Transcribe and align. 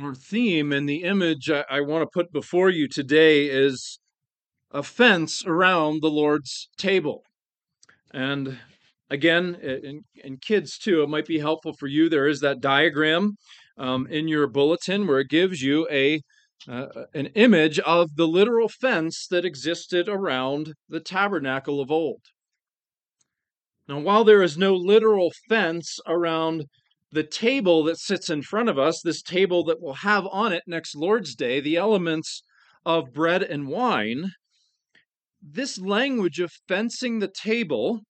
Our 0.00 0.14
theme 0.14 0.72
and 0.72 0.86
the 0.86 1.04
image 1.04 1.50
I, 1.50 1.64
I 1.70 1.80
want 1.80 2.02
to 2.02 2.10
put 2.12 2.30
before 2.30 2.68
you 2.68 2.86
today 2.86 3.46
is 3.46 3.98
a 4.70 4.82
fence 4.82 5.42
around 5.46 6.02
the 6.02 6.10
Lord's 6.10 6.68
table. 6.76 7.22
And 8.12 8.58
again, 9.08 9.54
and, 10.22 10.42
kids 10.42 10.76
too, 10.76 11.02
it 11.02 11.08
might 11.08 11.26
be 11.26 11.38
helpful 11.38 11.72
for 11.72 11.86
you. 11.86 12.10
There 12.10 12.28
is 12.28 12.40
that 12.40 12.60
diagram 12.60 13.36
um, 13.78 14.06
in 14.08 14.28
your 14.28 14.46
bulletin 14.46 15.06
where 15.06 15.20
it 15.20 15.30
gives 15.30 15.62
you 15.62 15.88
a 15.90 16.20
uh, 16.68 17.04
an 17.14 17.26
image 17.34 17.78
of 17.80 18.16
the 18.16 18.26
literal 18.26 18.68
fence 18.68 19.26
that 19.30 19.44
existed 19.44 20.08
around 20.08 20.72
the 20.88 21.00
tabernacle 21.00 21.80
of 21.80 21.90
old. 21.90 22.22
Now, 23.86 24.00
while 24.00 24.24
there 24.24 24.42
is 24.42 24.56
no 24.58 24.74
literal 24.74 25.32
fence 25.48 25.98
around 26.06 26.64
the 27.12 27.22
table 27.22 27.84
that 27.84 27.98
sits 27.98 28.30
in 28.30 28.42
front 28.42 28.68
of 28.68 28.78
us, 28.78 29.00
this 29.02 29.22
table 29.22 29.64
that 29.64 29.80
will 29.80 29.94
have 29.94 30.26
on 30.26 30.52
it 30.52 30.62
next 30.66 30.94
Lord's 30.94 31.34
Day 31.34 31.60
the 31.60 31.76
elements 31.76 32.42
of 32.84 33.12
bread 33.12 33.42
and 33.42 33.68
wine, 33.68 34.32
this 35.40 35.78
language 35.78 36.40
of 36.40 36.52
fencing 36.68 37.18
the 37.18 37.28
table 37.28 38.00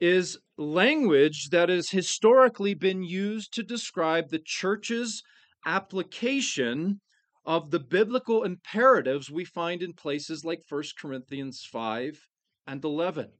is 0.00 0.38
language 0.58 1.48
that 1.50 1.68
has 1.68 1.90
historically 1.90 2.74
been 2.74 3.02
used 3.02 3.52
to 3.54 3.62
describe 3.62 4.28
the 4.28 4.42
church's 4.44 5.22
application 5.64 7.00
of 7.44 7.70
the 7.70 7.80
biblical 7.80 8.42
imperatives 8.42 9.30
we 9.30 9.44
find 9.44 9.82
in 9.82 9.92
places 9.92 10.44
like 10.44 10.60
1 10.68 10.82
Corinthians 10.98 11.66
5 11.70 12.18
and 12.66 12.84
11. 12.84 13.30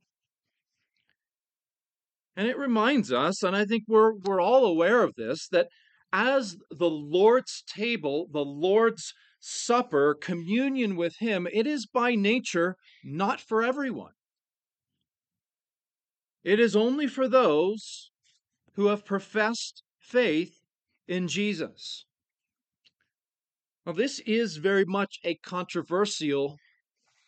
And 2.37 2.47
it 2.47 2.59
reminds 2.59 3.11
us, 3.11 3.43
and 3.43 3.57
I 3.57 3.65
think 3.65 3.85
we're, 3.89 4.13
we're 4.15 4.43
all 4.43 4.67
aware 4.67 5.03
of 5.03 5.15
this, 5.17 5.49
that 5.49 5.69
as 6.13 6.57
the 6.71 6.91
Lord's 6.91 7.63
table, 7.67 8.29
the 8.31 8.45
Lord's 8.45 9.15
supper, 9.41 10.15
communion 10.15 10.97
with 10.97 11.17
Him, 11.19 11.49
it 11.53 11.67
is 11.67 11.87
by 11.87 12.15
nature 12.15 12.77
not 13.03 13.41
for 13.41 13.63
everyone. 13.63 14.13
It 16.45 16.61
is 16.61 16.77
only 16.77 17.07
for 17.07 17.27
those 17.27 18.11
who 18.75 18.87
have 18.87 19.05
professed 19.05 19.83
faith 19.99 20.61
in 21.09 21.29
Jesus. 21.29 22.05
Now, 23.87 23.93
this 23.93 24.21
is 24.21 24.57
very 24.57 24.85
much 24.85 25.19
a 25.25 25.37
controversial 25.37 26.59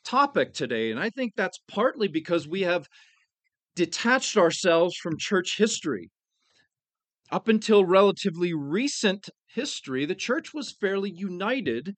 topic 0.05 0.53
today, 0.53 0.91
and 0.91 1.01
I 1.01 1.11
think 1.11 1.33
that's 1.35 1.61
partly 1.69 2.09
because 2.09 2.47
we 2.47 2.63
have 2.63 2.89
detached 3.79 4.37
ourselves 4.37 4.97
from 4.97 5.17
church 5.17 5.57
history. 5.57 6.11
Up 7.31 7.47
until 7.47 7.85
relatively 7.85 8.53
recent 8.53 9.31
history, 9.47 10.05
the 10.05 10.17
church 10.17 10.53
was 10.53 10.77
fairly 10.81 11.11
united 11.11 11.95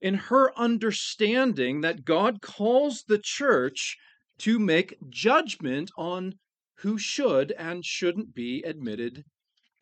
in 0.00 0.14
her 0.14 0.58
understanding 0.58 1.82
that 1.82 2.06
God 2.06 2.40
calls 2.40 3.04
the 3.06 3.20
church 3.22 3.98
to 4.38 4.58
make 4.58 4.96
judgment 5.10 5.90
on 5.98 6.38
who 6.78 6.96
should 6.96 7.52
and 7.52 7.84
shouldn't 7.84 8.34
be 8.34 8.62
admitted 8.62 9.24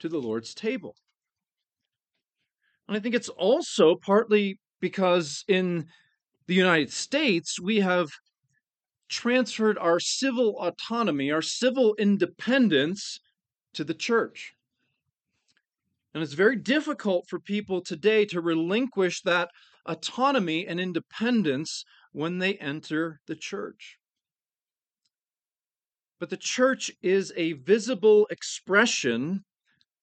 to 0.01 0.09
the 0.09 0.19
Lord's 0.19 0.55
table. 0.55 0.97
And 2.89 2.97
I 2.97 3.01
think 3.01 3.15
it's 3.15 3.29
also 3.29 3.95
partly 3.95 4.59
because 4.81 5.45
in 5.47 5.87
the 6.49 6.55
United 6.55 6.93
States, 6.93 7.61
we 7.61 7.77
have 7.77 8.09
transferred 9.09 9.79
our 9.79 10.01
civil 10.01 10.57
autonomy, 10.61 11.31
our 11.31 11.43
civil 11.43 11.95
independence 11.99 13.21
to 13.75 13.85
the 13.85 13.95
church. 13.95 14.55
And 16.15 16.23
it's 16.23 16.35
very 16.35 16.57
difficult 16.57 17.29
for 17.29 17.39
people 17.39 17.81
today 17.81 18.25
to 18.27 18.41
relinquish 18.41 19.23
that 19.23 19.51
autonomy 19.87 20.67
and 20.67 20.81
independence 20.81 21.85
when 22.13 22.39
they 22.39 22.55
enter 22.55 23.21
the 23.27 23.37
church. 23.37 23.99
But 26.19 26.31
the 26.31 26.37
church 26.37 26.91
is 27.03 27.33
a 27.37 27.53
visible 27.53 28.27
expression 28.31 29.45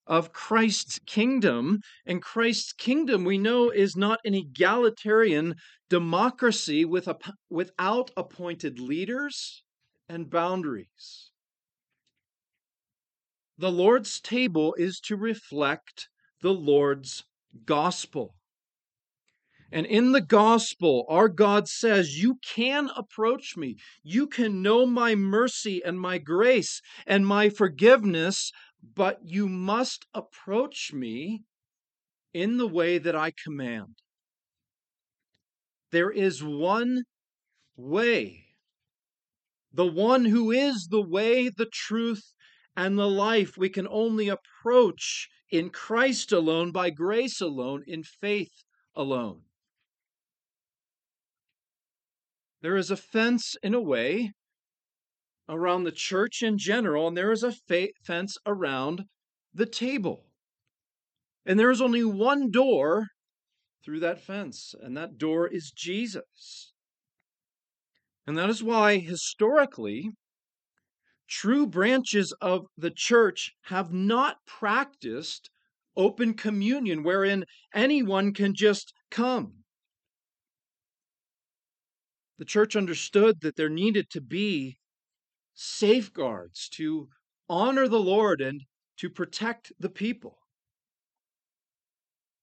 of 0.06 0.32
Christ's 0.32 0.98
kingdom. 1.06 1.80
And 2.04 2.22
Christ's 2.22 2.72
kingdom, 2.72 3.24
we 3.24 3.38
know, 3.38 3.70
is 3.70 3.96
not 3.96 4.20
an 4.24 4.34
egalitarian 4.34 5.56
democracy 5.88 6.84
with 6.84 7.08
a, 7.08 7.16
without 7.50 8.10
appointed 8.16 8.78
leaders 8.78 9.62
and 10.08 10.30
boundaries. 10.30 11.30
The 13.58 13.72
Lord's 13.72 14.20
table 14.20 14.74
is 14.74 15.00
to 15.00 15.16
reflect 15.16 16.08
the 16.42 16.52
Lord's 16.52 17.24
gospel. 17.64 18.34
And 19.72 19.84
in 19.86 20.12
the 20.12 20.20
gospel, 20.20 21.04
our 21.08 21.28
God 21.28 21.66
says, 21.66 22.22
You 22.22 22.36
can 22.36 22.90
approach 22.94 23.56
me. 23.56 23.76
You 24.02 24.28
can 24.28 24.62
know 24.62 24.86
my 24.86 25.14
mercy 25.14 25.82
and 25.84 25.98
my 25.98 26.18
grace 26.18 26.80
and 27.06 27.26
my 27.26 27.48
forgiveness 27.48 28.52
but 28.94 29.20
you 29.24 29.48
must 29.48 30.06
approach 30.14 30.92
me 30.92 31.42
in 32.32 32.58
the 32.58 32.68
way 32.68 32.98
that 32.98 33.16
I 33.16 33.32
command. 33.42 33.96
There 35.90 36.10
is 36.10 36.42
one 36.42 37.04
way, 37.76 38.44
the 39.72 39.86
one 39.86 40.26
who 40.26 40.50
is 40.50 40.88
the 40.90 41.02
way, 41.02 41.48
the 41.48 41.70
truth, 41.72 42.32
and 42.76 42.98
the 42.98 43.08
life 43.08 43.56
we 43.56 43.68
can 43.68 43.88
only 43.88 44.28
approach 44.28 45.28
in 45.50 45.70
Christ 45.70 46.32
alone, 46.32 46.72
by 46.72 46.90
grace 46.90 47.40
alone, 47.40 47.84
in 47.86 48.02
faith 48.02 48.64
alone. 48.94 49.42
There 52.60 52.76
is 52.76 52.90
a 52.90 52.96
fence 52.96 53.54
in 53.62 53.74
a 53.74 53.80
way 53.80 54.32
around 55.48 55.84
the 55.84 55.92
church 55.92 56.42
in 56.42 56.58
general, 56.58 57.08
and 57.08 57.16
there 57.16 57.32
is 57.32 57.42
a 57.42 57.52
fa- 57.52 57.88
fence 58.04 58.36
around 58.46 59.04
the 59.54 59.66
table. 59.66 60.26
And 61.44 61.58
there 61.58 61.70
is 61.70 61.80
only 61.80 62.04
one 62.04 62.50
door 62.50 63.06
through 63.84 64.00
that 64.00 64.20
fence, 64.20 64.74
and 64.80 64.96
that 64.96 65.16
door 65.16 65.46
is 65.46 65.70
Jesus. 65.70 66.72
And 68.26 68.36
that 68.36 68.50
is 68.50 68.62
why, 68.62 68.98
historically, 68.98 70.10
true 71.28 71.66
branches 71.66 72.34
of 72.40 72.66
the 72.76 72.90
church 72.90 73.52
have 73.66 73.92
not 73.92 74.38
practiced 74.46 75.50
open 75.96 76.34
communion 76.34 77.02
wherein 77.02 77.44
anyone 77.72 78.32
can 78.32 78.54
just 78.54 78.92
come. 79.10 79.64
The 82.38 82.44
church 82.44 82.76
understood 82.76 83.40
that 83.40 83.56
there 83.56 83.70
needed 83.70 84.10
to 84.10 84.20
be 84.20 84.76
safeguards 85.56 86.68
to 86.68 87.08
honor 87.48 87.88
the 87.88 87.98
Lord 87.98 88.40
and 88.40 88.62
to 88.98 89.10
protect 89.10 89.72
the 89.80 89.88
people. 89.88 90.38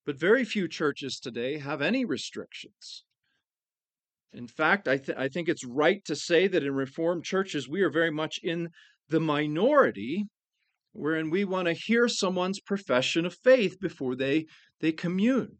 But 0.05 0.19
very 0.19 0.43
few 0.43 0.67
churches 0.67 1.19
today 1.19 1.59
have 1.59 1.81
any 1.81 2.03
restrictions. 2.03 3.05
In 4.33 4.47
fact, 4.47 4.87
I, 4.87 4.97
th- 4.97 5.17
I 5.17 5.29
think 5.29 5.47
it's 5.47 5.63
right 5.63 6.03
to 6.05 6.15
say 6.15 6.47
that 6.47 6.63
in 6.63 6.73
Reformed 6.73 7.23
churches, 7.23 7.69
we 7.69 7.81
are 7.83 7.91
very 7.91 8.11
much 8.11 8.39
in 8.43 8.69
the 9.09 9.19
minority 9.19 10.25
wherein 10.91 11.29
we 11.29 11.45
want 11.45 11.67
to 11.67 11.73
hear 11.73 12.07
someone's 12.07 12.59
profession 12.59 13.25
of 13.25 13.35
faith 13.43 13.79
before 13.79 14.15
they, 14.15 14.45
they 14.79 14.91
commune. 14.91 15.57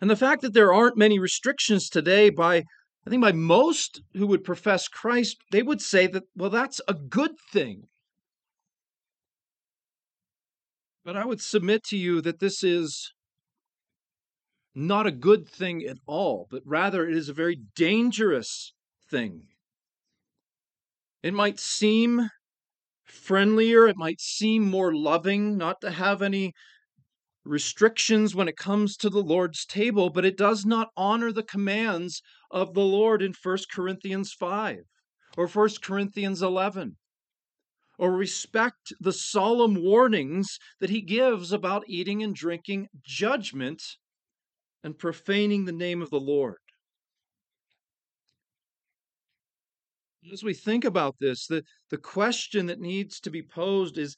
And 0.00 0.10
the 0.10 0.16
fact 0.16 0.42
that 0.42 0.52
there 0.52 0.72
aren't 0.72 0.96
many 0.96 1.18
restrictions 1.18 1.88
today 1.88 2.30
by 2.30 2.64
I 3.06 3.10
think 3.10 3.22
by 3.22 3.32
most 3.32 4.00
who 4.14 4.26
would 4.28 4.44
profess 4.44 4.86
Christ, 4.86 5.38
they 5.50 5.62
would 5.62 5.82
say 5.82 6.06
that, 6.06 6.24
well, 6.36 6.50
that's 6.50 6.80
a 6.86 6.94
good 6.94 7.32
thing. 7.50 7.88
But 11.04 11.16
I 11.16 11.24
would 11.24 11.40
submit 11.40 11.82
to 11.84 11.96
you 11.96 12.20
that 12.20 12.38
this 12.38 12.62
is 12.62 13.12
not 14.74 15.06
a 15.06 15.12
good 15.12 15.48
thing 15.48 15.82
at 15.84 15.98
all, 16.06 16.46
but 16.50 16.62
rather 16.64 17.08
it 17.08 17.16
is 17.16 17.28
a 17.28 17.34
very 17.34 17.56
dangerous 17.74 18.72
thing. 19.10 19.48
It 21.22 21.34
might 21.34 21.58
seem 21.58 22.30
friendlier, 23.04 23.88
it 23.88 23.96
might 23.96 24.20
seem 24.20 24.68
more 24.68 24.94
loving 24.94 25.58
not 25.58 25.80
to 25.80 25.90
have 25.90 26.22
any 26.22 26.52
restrictions 27.44 28.34
when 28.34 28.48
it 28.48 28.56
comes 28.56 28.96
to 28.96 29.10
the 29.10 29.22
Lord's 29.22 29.64
table, 29.66 30.10
but 30.10 30.24
it 30.24 30.36
does 30.36 30.64
not 30.64 30.90
honor 30.96 31.32
the 31.32 31.42
commands 31.42 32.22
of 32.50 32.74
the 32.74 32.84
Lord 32.84 33.22
in 33.22 33.34
1 33.40 33.58
Corinthians 33.72 34.32
5 34.32 34.78
or 35.36 35.46
1 35.46 35.68
Corinthians 35.82 36.42
11 36.42 36.96
or 37.98 38.12
respect 38.12 38.92
the 39.00 39.12
solemn 39.12 39.82
warnings 39.82 40.58
that 40.80 40.90
he 40.90 41.00
gives 41.00 41.52
about 41.52 41.84
eating 41.88 42.22
and 42.22 42.34
drinking 42.34 42.88
judgment 43.04 43.82
and 44.82 44.98
profaning 44.98 45.64
the 45.64 45.72
name 45.72 46.02
of 46.02 46.10
the 46.10 46.20
Lord. 46.20 46.56
As 50.32 50.42
we 50.42 50.54
think 50.54 50.84
about 50.84 51.16
this, 51.20 51.46
the, 51.46 51.64
the 51.90 51.98
question 51.98 52.66
that 52.66 52.80
needs 52.80 53.20
to 53.20 53.30
be 53.30 53.42
posed 53.42 53.98
is 53.98 54.16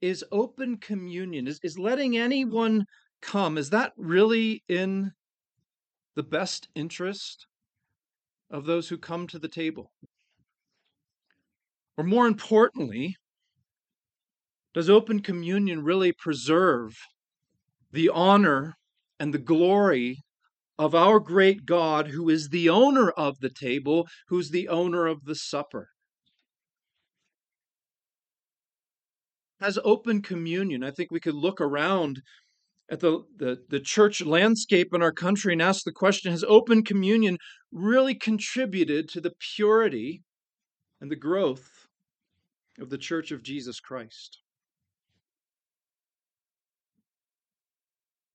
is 0.00 0.24
open 0.30 0.78
communion, 0.78 1.46
is, 1.46 1.58
is 1.62 1.78
letting 1.78 2.12
mm-hmm. 2.12 2.22
anyone 2.22 2.84
come, 3.22 3.58
is 3.58 3.70
that 3.70 3.92
really 3.96 4.62
in 4.68 5.12
the 6.14 6.22
best 6.22 6.68
interest 6.74 7.46
of 8.50 8.64
those 8.64 8.88
who 8.88 8.98
come 8.98 9.26
to 9.26 9.38
the 9.38 9.48
table? 9.48 9.90
Or 11.96 12.04
more 12.04 12.26
importantly, 12.26 13.16
does 14.74 14.90
open 14.90 15.20
communion 15.20 15.82
really 15.82 16.12
preserve 16.12 16.94
the 17.92 18.10
honor 18.10 18.74
and 19.18 19.32
the 19.32 19.38
glory 19.38 20.18
of 20.78 20.94
our 20.94 21.18
great 21.18 21.64
God, 21.64 22.08
who 22.08 22.28
is 22.28 22.50
the 22.50 22.68
owner 22.68 23.10
of 23.10 23.38
the 23.40 23.48
table, 23.48 24.06
who's 24.28 24.50
the 24.50 24.68
owner 24.68 25.06
of 25.06 25.24
the 25.24 25.34
supper? 25.34 25.88
As 29.60 29.78
open 29.84 30.20
communion, 30.20 30.84
I 30.84 30.90
think 30.90 31.10
we 31.10 31.20
could 31.20 31.34
look 31.34 31.60
around 31.60 32.22
at 32.90 33.00
the, 33.00 33.24
the, 33.36 33.64
the 33.68 33.80
church 33.80 34.20
landscape 34.20 34.88
in 34.92 35.02
our 35.02 35.12
country 35.12 35.52
and 35.52 35.62
ask 35.62 35.84
the 35.84 35.92
question 35.92 36.30
Has 36.30 36.44
open 36.44 36.84
communion 36.84 37.38
really 37.72 38.14
contributed 38.14 39.08
to 39.10 39.20
the 39.20 39.32
purity 39.54 40.22
and 41.00 41.10
the 41.10 41.16
growth 41.16 41.86
of 42.78 42.90
the 42.90 42.98
church 42.98 43.32
of 43.32 43.42
Jesus 43.42 43.80
Christ? 43.80 44.38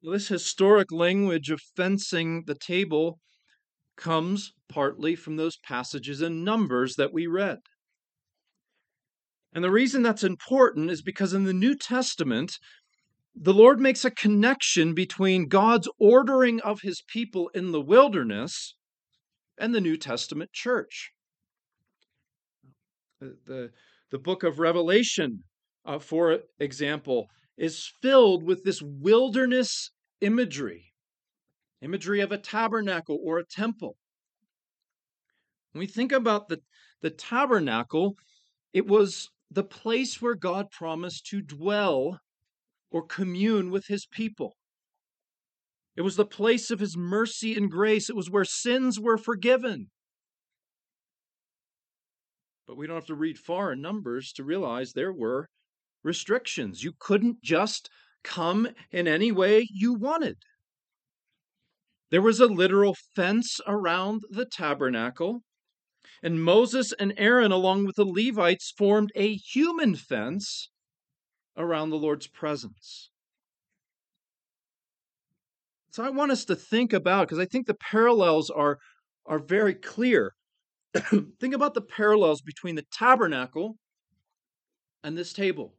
This 0.01 0.29
historic 0.29 0.91
language 0.91 1.51
of 1.51 1.61
fencing 1.75 2.45
the 2.47 2.55
table 2.55 3.19
comes 3.95 4.53
partly 4.67 5.15
from 5.15 5.35
those 5.35 5.57
passages 5.57 6.23
in 6.23 6.43
Numbers 6.43 6.95
that 6.95 7.13
we 7.13 7.27
read. 7.27 7.59
And 9.53 9.63
the 9.63 9.71
reason 9.71 10.01
that's 10.01 10.23
important 10.23 10.89
is 10.89 11.01
because 11.01 11.33
in 11.33 11.43
the 11.43 11.53
New 11.53 11.75
Testament, 11.75 12.57
the 13.35 13.53
Lord 13.53 13.79
makes 13.79 14.05
a 14.05 14.11
connection 14.11 14.93
between 14.93 15.47
God's 15.47 15.89
ordering 15.99 16.61
of 16.61 16.81
his 16.81 17.01
people 17.07 17.49
in 17.53 17.71
the 17.71 17.81
wilderness 17.81 18.75
and 19.57 19.75
the 19.75 19.81
New 19.81 19.97
Testament 19.97 20.51
church. 20.53 21.11
The, 23.19 23.71
the, 24.09 24.17
book 24.17 24.43
of 24.43 24.57
Revelation, 24.57 25.43
uh, 25.85 25.99
for 25.99 26.39
example, 26.59 27.27
is 27.57 27.91
filled 28.01 28.43
with 28.43 28.63
this 28.63 28.81
wilderness 28.81 29.91
imagery 30.21 30.91
imagery 31.81 32.21
of 32.21 32.31
a 32.31 32.37
tabernacle 32.37 33.19
or 33.23 33.39
a 33.39 33.45
temple. 33.45 33.97
When 35.71 35.79
we 35.79 35.87
think 35.87 36.11
about 36.11 36.47
the, 36.47 36.59
the 37.01 37.09
tabernacle, 37.09 38.15
it 38.73 38.85
was 38.87 39.29
the 39.51 39.63
place 39.63 40.21
where 40.21 40.35
God 40.35 40.71
promised 40.71 41.25
to 41.27 41.41
dwell 41.41 42.19
or 42.89 43.05
commune 43.05 43.69
with 43.69 43.85
his 43.87 44.05
people. 44.05 44.55
It 45.95 46.01
was 46.01 46.15
the 46.15 46.25
place 46.25 46.71
of 46.71 46.79
his 46.79 46.95
mercy 46.95 47.55
and 47.55 47.69
grace. 47.69 48.09
It 48.09 48.15
was 48.15 48.29
where 48.29 48.45
sins 48.45 48.97
were 48.97 49.17
forgiven. 49.17 49.89
But 52.65 52.77
we 52.77 52.87
don't 52.87 52.95
have 52.95 53.05
to 53.07 53.15
read 53.15 53.37
far 53.37 53.73
in 53.73 53.81
Numbers 53.81 54.31
to 54.33 54.43
realize 54.45 54.93
there 54.93 55.11
were 55.11 55.49
restrictions. 56.01 56.83
You 56.83 56.93
couldn't 56.97 57.43
just 57.43 57.89
come 58.23 58.69
in 58.91 59.07
any 59.07 59.33
way 59.33 59.67
you 59.69 59.93
wanted. 59.93 60.37
There 62.09 62.21
was 62.21 62.39
a 62.39 62.45
literal 62.45 62.95
fence 63.15 63.59
around 63.67 64.21
the 64.29 64.45
tabernacle, 64.45 65.41
and 66.23 66.43
Moses 66.43 66.93
and 66.93 67.13
Aaron, 67.17 67.51
along 67.51 67.85
with 67.85 67.95
the 67.95 68.05
Levites, 68.05 68.73
formed 68.77 69.11
a 69.15 69.35
human 69.35 69.95
fence 69.95 70.69
around 71.57 71.89
the 71.89 71.97
Lord's 71.97 72.27
presence. 72.27 73.09
So 75.91 76.03
I 76.03 76.09
want 76.09 76.31
us 76.31 76.45
to 76.45 76.55
think 76.55 76.93
about, 76.93 77.27
because 77.27 77.39
I 77.39 77.45
think 77.45 77.67
the 77.67 77.73
parallels 77.73 78.49
are, 78.49 78.77
are 79.25 79.39
very 79.39 79.73
clear. 79.73 80.33
think 80.93 81.53
about 81.53 81.73
the 81.73 81.81
parallels 81.81 82.41
between 82.41 82.75
the 82.75 82.85
tabernacle 82.93 83.77
and 85.03 85.17
this 85.17 85.33
table. 85.33 85.73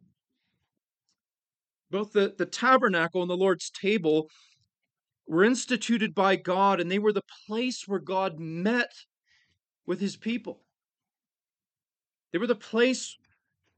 Both 1.90 2.12
the, 2.12 2.34
the 2.36 2.46
tabernacle 2.46 3.22
and 3.22 3.30
the 3.30 3.36
Lord's 3.36 3.70
table 3.70 4.28
were 5.26 5.44
instituted 5.44 6.14
by 6.14 6.36
God, 6.36 6.80
and 6.80 6.90
they 6.90 6.98
were 6.98 7.12
the 7.12 7.22
place 7.46 7.84
where 7.86 8.00
God 8.00 8.38
met 8.38 8.90
with 9.86 10.00
his 10.00 10.16
people. 10.16 10.60
They 12.32 12.38
were 12.38 12.46
the 12.46 12.54
place 12.54 13.16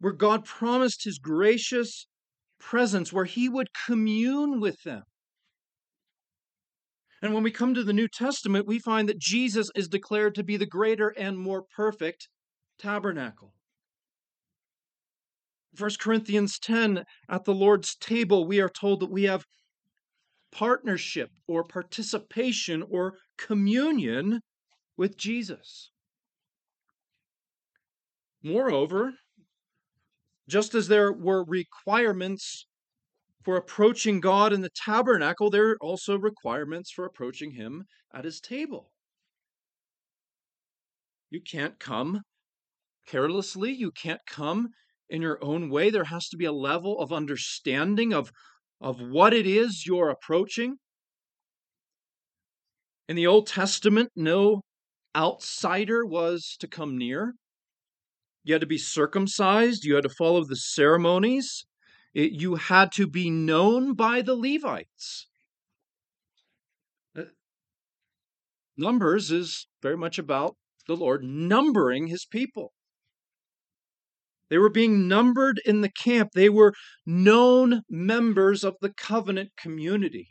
where 0.01 0.12
God 0.12 0.45
promised 0.45 1.05
his 1.05 1.19
gracious 1.19 2.06
presence, 2.61 3.12
where 3.12 3.25
he 3.25 3.49
would 3.49 3.69
commune 3.87 4.61
with 4.61 4.83
them. 4.85 5.03
And 7.23 7.33
when 7.33 7.43
we 7.43 7.51
come 7.51 7.75
to 7.75 7.85
the 7.85 7.93
New 7.93 8.09
Testament, 8.09 8.67
we 8.67 8.79
find 8.79 9.09
that 9.09 9.19
Jesus 9.19 9.71
is 9.75 9.89
declared 9.89 10.35
to 10.35 10.45
be 10.45 10.56
the 10.56 10.67
greater 10.67 11.09
and 11.09 11.39
more 11.39 11.62
perfect 11.75 12.29
tabernacle. 12.79 13.55
1 15.77 15.91
Corinthians 15.99 16.59
10, 16.59 17.05
at 17.29 17.45
the 17.45 17.55
Lord's 17.55 17.97
table, 17.97 18.47
we 18.47 18.61
are 18.61 18.69
told 18.69 19.01
that 19.01 19.11
we 19.11 19.25
have 19.25 19.45
partnership 20.53 21.31
or 21.49 21.65
participation 21.65 22.85
or 22.89 23.15
communion 23.39 24.41
with 24.97 25.17
Jesus. 25.17 25.91
Moreover, 28.44 29.14
just 30.46 30.75
as 30.75 30.88
there 30.88 31.11
were 31.11 31.43
requirements 31.44 32.67
for 33.43 33.56
approaching 33.56 34.20
God 34.20 34.52
in 34.52 34.61
the 34.61 34.69
tabernacle, 34.69 35.49
there 35.49 35.70
are 35.70 35.79
also 35.81 36.19
requirements 36.19 36.91
for 36.91 37.06
approaching 37.06 37.52
Him 37.52 37.85
at 38.12 38.26
His 38.26 38.41
table. 38.41 38.91
You 41.31 41.41
can't 41.41 41.81
come 41.81 42.20
carelessly, 43.06 43.73
you 43.73 43.91
can't 43.91 44.20
come 44.26 44.69
in 45.08 45.23
your 45.23 45.43
own 45.43 45.70
way. 45.70 45.88
There 45.88 46.05
has 46.05 46.29
to 46.29 46.37
be 46.37 46.44
a 46.44 46.52
level 46.52 47.00
of 47.00 47.14
understanding 47.14 48.12
of, 48.12 48.31
of 48.79 49.00
what 49.00 49.32
it 49.32 49.46
is 49.46 49.87
you're 49.87 50.11
approaching. 50.11 50.76
In 53.08 53.17
the 53.17 53.26
Old 53.26 53.46
Testament, 53.46 54.11
no 54.14 54.61
outsider 55.17 56.05
was 56.05 56.56
to 56.61 56.69
come 56.69 56.99
near. 56.99 57.35
You 58.44 58.55
had 58.55 58.61
to 58.61 58.67
be 58.67 58.79
circumcised, 58.79 59.85
you 59.85 59.94
had 59.94 60.05
to 60.05 60.11
follow 60.11 60.44
the 60.44 60.56
ceremonies, 60.56 61.64
it, 62.12 62.32
you 62.32 62.56
had 62.56 62.93
to 62.93 63.06
be 63.06 63.31
known 63.31 63.94
by 63.94 64.22
the 64.22 64.36
Levites. 64.36 65.27
Uh, 67.17 67.22
Numbers 68.77 69.31
is 69.31 69.67
very 69.82 69.96
much 69.96 70.19
about 70.19 70.56
the 70.86 70.94
Lord 70.94 71.24
numbering 71.24 72.06
his 72.06 72.27
people. 72.27 72.72
They 74.51 74.58
were 74.58 74.70
being 74.70 75.08
numbered 75.08 75.60
in 75.65 75.81
the 75.81 75.91
camp. 75.91 76.32
They 76.34 76.51
were 76.51 76.74
known 77.06 77.82
members 77.89 78.63
of 78.63 78.77
the 78.81 78.93
covenant 78.93 79.53
community. 79.56 80.29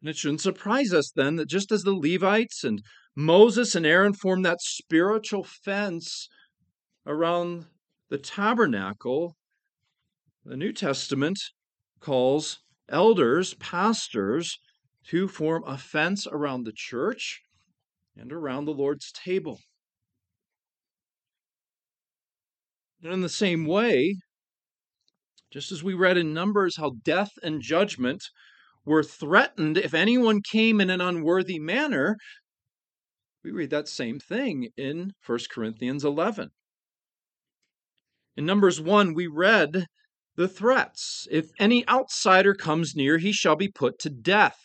And 0.00 0.08
it 0.08 0.16
shouldn't 0.16 0.40
surprise 0.40 0.92
us 0.94 1.10
then 1.14 1.36
that 1.36 1.48
just 1.48 1.72
as 1.72 1.82
the 1.82 1.92
Levites 1.94 2.62
and 2.62 2.80
Moses 3.18 3.74
and 3.74 3.86
Aaron 3.86 4.12
formed 4.12 4.44
that 4.44 4.60
spiritual 4.60 5.42
fence 5.42 6.28
around 7.06 7.64
the 8.10 8.18
tabernacle, 8.18 9.36
the 10.44 10.56
New 10.56 10.72
Testament 10.72 11.38
calls 11.98 12.60
elders, 12.90 13.54
pastors, 13.54 14.58
to 15.08 15.28
form 15.28 15.64
a 15.66 15.78
fence 15.78 16.26
around 16.26 16.64
the 16.64 16.74
church 16.74 17.40
and 18.16 18.32
around 18.32 18.66
the 18.66 18.74
Lord's 18.74 19.10
table. 19.12 19.60
And 23.02 23.12
in 23.14 23.20
the 23.22 23.28
same 23.30 23.64
way, 23.64 24.18
just 25.50 25.72
as 25.72 25.82
we 25.82 25.94
read 25.94 26.18
in 26.18 26.34
Numbers 26.34 26.76
how 26.76 26.96
death 27.02 27.30
and 27.42 27.62
judgment 27.62 28.22
were 28.84 29.02
threatened 29.02 29.78
if 29.78 29.94
anyone 29.94 30.42
came 30.42 30.80
in 30.80 30.90
an 30.90 31.00
unworthy 31.00 31.58
manner, 31.58 32.16
we 33.46 33.52
read 33.52 33.70
that 33.70 33.86
same 33.86 34.18
thing 34.18 34.70
in 34.76 35.12
1 35.24 35.38
Corinthians 35.52 36.04
11. 36.04 36.50
In 38.36 38.44
Numbers 38.44 38.80
1, 38.80 39.14
we 39.14 39.28
read 39.28 39.86
the 40.34 40.48
threats. 40.48 41.28
If 41.30 41.52
any 41.60 41.86
outsider 41.88 42.54
comes 42.54 42.96
near, 42.96 43.18
he 43.18 43.30
shall 43.30 43.54
be 43.54 43.68
put 43.68 44.00
to 44.00 44.10
death. 44.10 44.58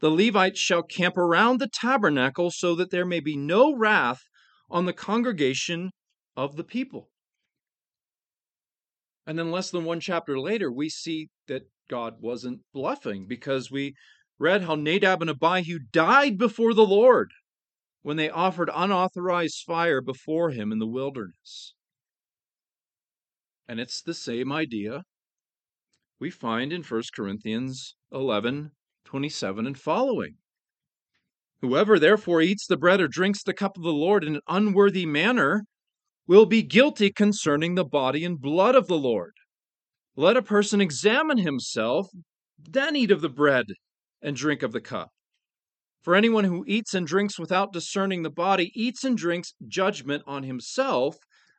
The 0.00 0.08
Levites 0.10 0.58
shall 0.58 0.82
camp 0.82 1.18
around 1.18 1.58
the 1.58 1.68
tabernacle 1.68 2.50
so 2.50 2.74
that 2.74 2.90
there 2.90 3.04
may 3.04 3.20
be 3.20 3.36
no 3.36 3.76
wrath 3.76 4.22
on 4.70 4.86
the 4.86 4.94
congregation 4.94 5.90
of 6.34 6.56
the 6.56 6.64
people. 6.64 7.10
And 9.26 9.38
then 9.38 9.50
less 9.50 9.70
than 9.70 9.84
one 9.84 10.00
chapter 10.00 10.40
later, 10.40 10.72
we 10.72 10.88
see 10.88 11.28
that 11.48 11.68
God 11.90 12.14
wasn't 12.20 12.62
bluffing 12.72 13.26
because 13.28 13.70
we 13.70 13.94
read 14.38 14.62
how 14.62 14.74
Nadab 14.74 15.20
and 15.20 15.30
Abihu 15.30 15.78
died 15.92 16.38
before 16.38 16.72
the 16.72 16.86
Lord 16.86 17.30
when 18.02 18.16
they 18.16 18.30
offered 18.30 18.70
unauthorized 18.74 19.62
fire 19.66 20.00
before 20.00 20.50
him 20.50 20.72
in 20.72 20.78
the 20.78 20.86
wilderness. 20.86 21.74
And 23.68 23.78
it's 23.78 24.02
the 24.02 24.14
same 24.14 24.50
idea 24.50 25.02
we 26.18 26.30
find 26.30 26.72
in 26.72 26.82
1 26.82 27.02
Corinthians 27.14 27.94
11 28.12 28.72
27 29.04 29.66
and 29.66 29.78
following. 29.78 30.36
Whoever 31.60 31.98
therefore 31.98 32.42
eats 32.42 32.66
the 32.66 32.76
bread 32.76 33.00
or 33.00 33.08
drinks 33.08 33.42
the 33.42 33.54
cup 33.54 33.76
of 33.76 33.82
the 33.82 33.92
Lord 33.92 34.24
in 34.24 34.36
an 34.36 34.42
unworthy 34.46 35.04
manner 35.04 35.64
will 36.26 36.46
be 36.46 36.62
guilty 36.62 37.10
concerning 37.10 37.74
the 37.74 37.84
body 37.84 38.24
and 38.24 38.40
blood 38.40 38.74
of 38.74 38.86
the 38.86 38.98
Lord. 38.98 39.32
Let 40.16 40.36
a 40.36 40.42
person 40.42 40.80
examine 40.80 41.38
himself, 41.38 42.08
then 42.58 42.94
eat 42.94 43.10
of 43.10 43.20
the 43.20 43.28
bread 43.28 43.66
and 44.22 44.36
drink 44.36 44.62
of 44.62 44.72
the 44.72 44.80
cup. 44.80 45.10
For 46.02 46.14
anyone 46.14 46.44
who 46.44 46.64
eats 46.66 46.94
and 46.94 47.06
drinks 47.06 47.38
without 47.38 47.72
discerning 47.72 48.22
the 48.22 48.30
body 48.30 48.72
eats 48.74 49.04
and 49.04 49.18
drinks 49.18 49.52
judgment 49.68 50.22
on 50.26 50.44
himself. 50.44 51.18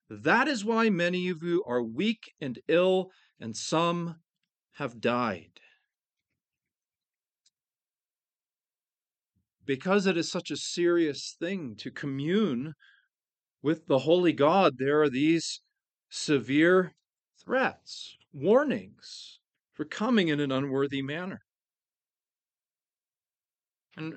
That 0.10 0.48
is 0.48 0.66
why 0.66 0.90
many 0.90 1.30
of 1.30 1.44
you 1.44 1.64
are 1.68 1.84
weak 1.84 2.34
and 2.42 2.60
ill, 2.68 3.12
and 3.40 3.56
some 3.56 4.16
have 4.74 5.00
died. 5.00 5.60
Because 9.64 10.08
it 10.08 10.18
is 10.18 10.30
such 10.30 10.50
a 10.50 10.58
serious 10.58 11.36
thing 11.40 11.76
to 11.78 11.92
commune 11.92 12.74
with 13.62 13.86
the 13.86 14.00
Holy 14.00 14.34
God, 14.34 14.74
there 14.80 15.02
are 15.02 15.10
these 15.10 15.62
severe 16.10 16.94
threats, 17.46 18.18
warnings 18.34 19.40
for 19.72 19.86
coming 19.86 20.30
in 20.30 20.40
an 20.40 20.52
unworthy 20.52 21.04
manner. 21.04 21.42
And 23.96 24.16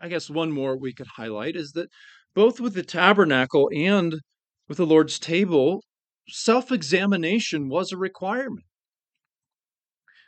I 0.00 0.08
guess 0.08 0.28
one 0.30 0.52
more 0.52 0.76
we 0.76 0.92
could 0.92 1.06
highlight 1.16 1.56
is 1.56 1.72
that 1.72 1.88
both 2.34 2.60
with 2.60 2.74
the 2.74 2.82
tabernacle 2.82 3.70
and 3.74 4.20
with 4.68 4.78
the 4.78 4.86
Lord's 4.86 5.18
table, 5.18 5.82
self 6.28 6.70
examination 6.70 7.68
was 7.68 7.92
a 7.92 7.96
requirement. 7.96 8.66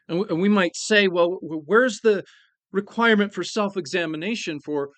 And 0.09 0.41
we 0.41 0.49
might 0.49 0.75
say, 0.75 1.07
well, 1.07 1.39
where's 1.43 2.01
the 2.01 2.25
requirement 2.73 3.35
for 3.35 3.45
self 3.45 3.77
examination 3.77 4.59
for 4.61 4.91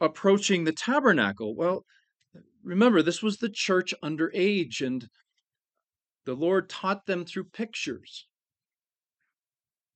approaching 0.00 0.64
the 0.64 0.72
tabernacle? 0.72 1.56
Well, 1.56 1.84
remember, 2.62 3.02
this 3.02 3.22
was 3.22 3.38
the 3.38 3.48
church 3.48 3.94
under 4.02 4.30
age, 4.34 4.82
and 4.82 5.08
the 6.26 6.34
Lord 6.34 6.68
taught 6.68 7.06
them 7.06 7.24
through 7.24 7.44
pictures. 7.44 8.26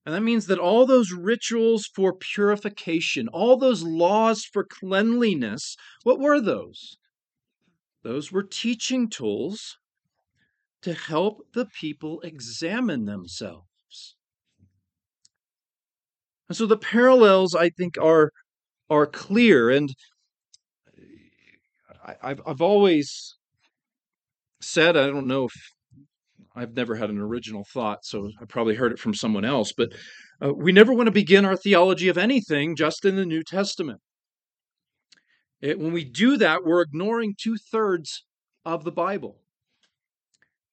And 0.09 0.15
that 0.15 0.23
means 0.23 0.47
that 0.47 0.59
all 0.59 0.87
those 0.87 1.13
rituals 1.13 1.85
for 1.85 2.15
purification, 2.15 3.29
all 3.29 3.59
those 3.59 3.83
laws 3.83 4.43
for 4.43 4.65
cleanliness, 4.65 5.77
what 6.03 6.19
were 6.19 6.41
those? 6.41 6.97
Those 8.03 8.33
were 8.33 8.43
teaching 8.43 9.11
tools 9.11 9.77
to 10.81 10.95
help 10.95 11.53
the 11.53 11.67
people 11.67 12.23
examine 12.23 13.05
themselves. 13.05 14.17
And 16.49 16.57
so 16.57 16.65
the 16.65 16.79
parallels, 16.79 17.55
I 17.55 17.69
think, 17.69 17.99
are, 18.01 18.31
are 18.89 19.07
clear. 19.07 19.69
And 19.69 19.95
I, 22.03 22.29
have 22.31 22.41
I've 22.47 22.63
always 22.63 23.37
said, 24.63 24.97
I 24.97 25.09
don't 25.09 25.27
know 25.27 25.45
if 25.45 25.53
I've 26.59 26.75
never 26.75 26.97
had 26.97 27.09
an 27.09 27.19
original 27.19 27.65
thought, 27.73 28.05
so 28.05 28.31
I 28.41 28.45
probably 28.45 28.75
heard 28.75 28.91
it 28.91 28.99
from 28.99 29.15
someone 29.15 29.45
else, 29.45 29.73
but 29.73 29.93
uh, 30.45 30.53
we 30.53 30.73
never 30.73 30.93
want 30.93 31.07
to 31.07 31.13
begin 31.13 31.45
our 31.45 31.57
theology 31.57 32.09
of 32.09 32.19
anything 32.19 32.75
just 32.75 33.05
in 33.05 33.15
the 33.15 33.25
New 33.25 33.45
Testament. 33.45 34.01
It, 35.61 35.79
when 35.79 35.93
we 35.93 36.05
do 36.05 36.37
that, 36.37 36.65
we're 36.65 36.83
ignoring 36.83 37.35
two 37.37 37.57
thirds 37.57 38.25
of 38.65 38.83
the 38.83 38.93
Bible. 38.93 39.39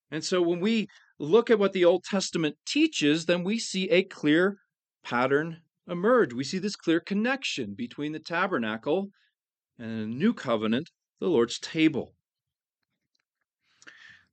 And 0.10 0.24
so 0.24 0.42
when 0.42 0.60
we 0.60 0.88
look 1.20 1.52
at 1.52 1.60
what 1.60 1.74
the 1.74 1.86
Old 1.86 2.04
Testament 2.04 2.56
teaches, 2.66 3.26
then 3.26 3.44
we 3.44 3.60
see 3.60 3.90
a 3.90 4.04
clear 4.04 4.58
pattern 5.04 5.58
emerge. 5.88 6.34
We 6.34 6.44
see 6.44 6.58
this 6.58 6.76
clear 6.76 7.00
connection 7.00 7.76
between 7.76 8.12
the 8.12 8.20
tabernacle 8.20 9.10
and 9.78 10.02
the 10.02 10.06
new 10.08 10.34
covenant, 10.34 10.90
the 11.20 11.28
Lord's 11.28 11.60
table. 11.60 12.16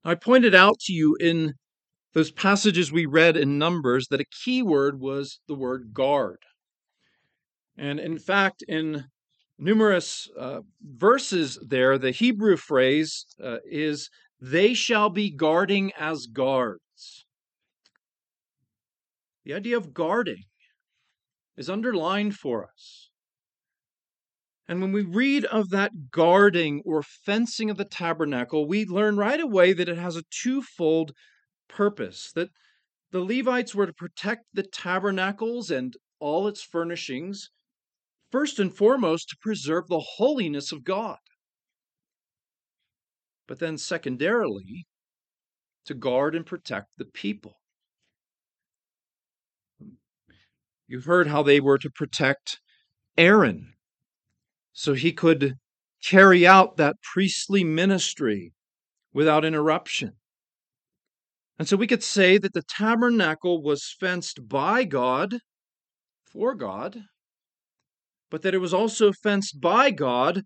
I 0.05 0.15
pointed 0.17 0.55
out 0.55 0.81
to 0.81 0.93
you 0.93 1.17
in 1.21 1.55
those 2.13 2.33
passages 2.33 2.91
we 2.91 3.07
read 3.07 3.37
in 3.37 3.59
Numbers 3.59 4.09
that 4.09 4.21
a 4.21 4.27
key 4.45 4.63
word 4.63 5.01
was 5.01 5.41
the 5.47 5.55
word 5.55 5.95
guard. 5.95 6.41
And 7.77 8.01
in 8.01 8.19
fact, 8.19 8.63
in 8.67 9.05
numerous 9.59 10.29
uh, 10.39 10.61
verses 10.83 11.59
there, 11.67 11.99
the 11.99 12.11
Hebrew 12.11 12.57
phrase 12.57 13.27
uh, 13.43 13.59
is, 13.65 14.11
they 14.41 14.75
shall 14.75 15.09
be 15.09 15.31
guarding 15.31 15.93
as 15.99 16.27
guards. 16.27 17.25
The 19.45 19.55
idea 19.55 19.77
of 19.77 19.95
guarding 19.95 20.45
is 21.57 21.71
underlined 21.71 22.35
for 22.35 22.65
us. 22.65 23.11
And 24.69 24.81
when 24.81 24.93
we 24.93 25.03
read 25.03 25.45
of 25.47 25.71
that 25.71 26.11
guarding 26.11 26.83
or 26.85 27.03
fencing 27.03 27.69
of 27.69 27.77
the 27.77 27.85
tabernacle, 27.85 28.67
we 28.67 28.85
learn 28.85 29.17
right 29.17 29.41
away 29.41 29.73
that 29.73 29.89
it 29.89 29.99
has 29.99 30.17
a 30.17 30.23
twofold 30.31 31.13
purpose 31.69 32.31
that 32.35 32.51
the 33.11 33.21
Levites 33.21 33.75
were 33.75 33.87
to 33.87 33.93
protect 33.93 34.45
the 34.55 34.63
tabernacles 34.63 35.71
and 35.71 35.95
all 36.19 36.47
its 36.47 36.63
furnishings, 36.63 37.51
first 38.31 38.59
and 38.59 38.75
foremost, 38.75 39.29
to 39.29 39.37
preserve 39.41 39.89
the 39.89 40.01
holiness 40.17 40.73
of 40.73 40.85
God. 40.85 41.19
But 43.47 43.59
then, 43.59 43.77
secondarily, 43.77 44.87
to 45.87 45.95
guard 45.95 46.35
and 46.35 46.47
protect 46.47 46.97
the 46.97 47.05
people. 47.05 47.57
You've 50.87 51.05
heard 51.05 51.27
how 51.27 51.43
they 51.43 51.61
were 51.61 51.79
to 51.79 51.91
protect 51.91 52.61
Aaron 53.19 53.75
so 54.73 54.95
he 54.95 55.13
could 55.13 55.55
carry 56.03 56.47
out 56.47 56.77
that 56.77 56.97
priestly 57.03 57.63
ministry 57.63 58.53
without 59.13 59.45
interruption. 59.45 60.13
And 61.59 61.69
so 61.69 61.77
we 61.77 61.87
could 61.87 62.03
say 62.03 62.39
that 62.39 62.55
the 62.55 62.63
tabernacle 62.63 63.63
was 63.63 63.95
fenced 64.01 64.49
by 64.49 64.85
God, 64.85 65.39
for 66.25 66.55
God, 66.55 67.05
but 68.31 68.43
that 68.43 68.55
it 68.55 68.59
was 68.59 68.75
also 68.75 69.13
fenced 69.13 69.61
by 69.61 69.91
God 69.91 70.43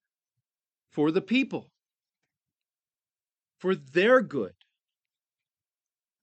for 0.91 1.11
the 1.11 1.23
people, 1.23 1.71
for 3.59 3.75
their 3.75 4.21
good. 4.21 4.53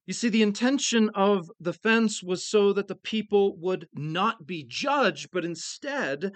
You 0.05 0.13
see, 0.13 0.27
the 0.27 0.41
intention 0.41 1.09
of 1.15 1.49
the 1.61 1.71
fence 1.71 2.21
was 2.21 2.45
so 2.45 2.73
that 2.73 2.89
the 2.89 2.95
people 2.95 3.57
would 3.59 3.87
not 3.93 4.45
be 4.45 4.65
judged, 4.67 5.29
but 5.31 5.45
instead 5.45 6.33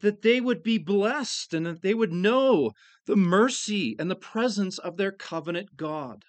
that 0.00 0.22
they 0.22 0.40
would 0.40 0.62
be 0.62 0.78
blessed 0.78 1.54
and 1.54 1.66
that 1.66 1.82
they 1.82 1.94
would 1.94 2.12
know 2.12 2.72
the 3.06 3.16
mercy 3.16 3.96
and 3.98 4.10
the 4.10 4.16
presence 4.16 4.78
of 4.78 4.96
their 4.96 5.12
covenant 5.12 5.76
God. 5.76 6.24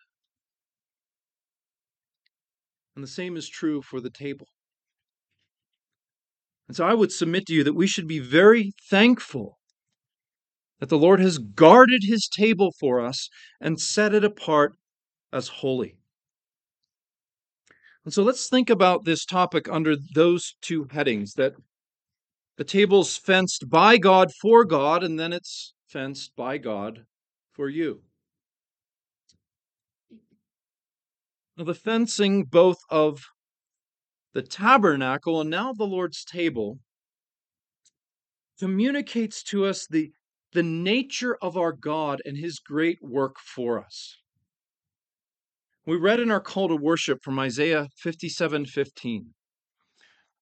And 2.96 3.04
the 3.04 3.08
same 3.08 3.38
is 3.38 3.48
true 3.48 3.82
for 3.82 4.02
the 4.02 4.10
table. 4.10 4.48
And 6.68 6.76
so 6.76 6.86
I 6.86 6.94
would 6.94 7.12
submit 7.12 7.48
to 7.48 7.54
you 7.54 7.64
that 7.64 7.74
we 7.74 7.88
should 7.88 8.08
be 8.08 8.20
very 8.20 8.72
thankful 8.90 9.58
that 10.80 10.90
the 10.90 10.98
Lord 10.98 11.20
has 11.20 11.38
guarded 11.38 12.02
his 12.04 12.28
table 12.28 12.74
for 12.80 13.00
us 13.00 13.30
and 13.60 13.80
set 13.80 14.14
it 14.14 14.24
apart 14.24 14.74
as 15.32 15.48
holy. 15.48 15.98
And 18.04 18.14
so 18.14 18.24
let's 18.24 18.50
think 18.50 18.70
about 18.70 19.06
this 19.06 19.26
topic 19.26 19.70
under 19.70 19.96
those 19.96 20.56
two 20.62 20.88
headings 20.92 21.34
that 21.34 21.54
the 22.62 22.66
table's 22.66 23.18
fenced 23.18 23.72
by 23.72 23.98
God 23.98 24.32
for 24.40 24.64
God, 24.64 25.04
and 25.04 25.20
then 25.20 25.34
it's 25.34 25.74
fenced 25.88 26.36
by 26.36 26.60
God 26.60 27.06
for 27.54 27.68
you. 27.68 28.04
Now, 31.58 31.64
the 31.64 31.74
fencing 31.74 32.44
both 32.44 32.78
of 32.92 33.24
the 34.36 34.44
tabernacle 34.44 35.42
and 35.42 35.50
now 35.50 35.74
the 35.74 35.86
Lord's 35.86 36.24
table 36.24 36.78
communicates 38.60 39.42
to 39.46 39.66
us 39.66 39.88
the, 39.90 40.12
the 40.54 40.62
nature 40.62 41.40
of 41.42 41.58
our 41.58 41.74
God 41.74 42.22
and 42.26 42.38
his 42.38 42.60
great 42.60 43.00
work 43.02 43.38
for 43.40 43.84
us. 43.84 44.18
We 45.88 45.98
read 45.98 46.20
in 46.20 46.30
our 46.30 46.40
call 46.40 46.68
to 46.68 46.76
worship 46.76 47.24
from 47.24 47.40
Isaiah 47.40 47.88
57 47.98 48.68
15. 48.68 49.34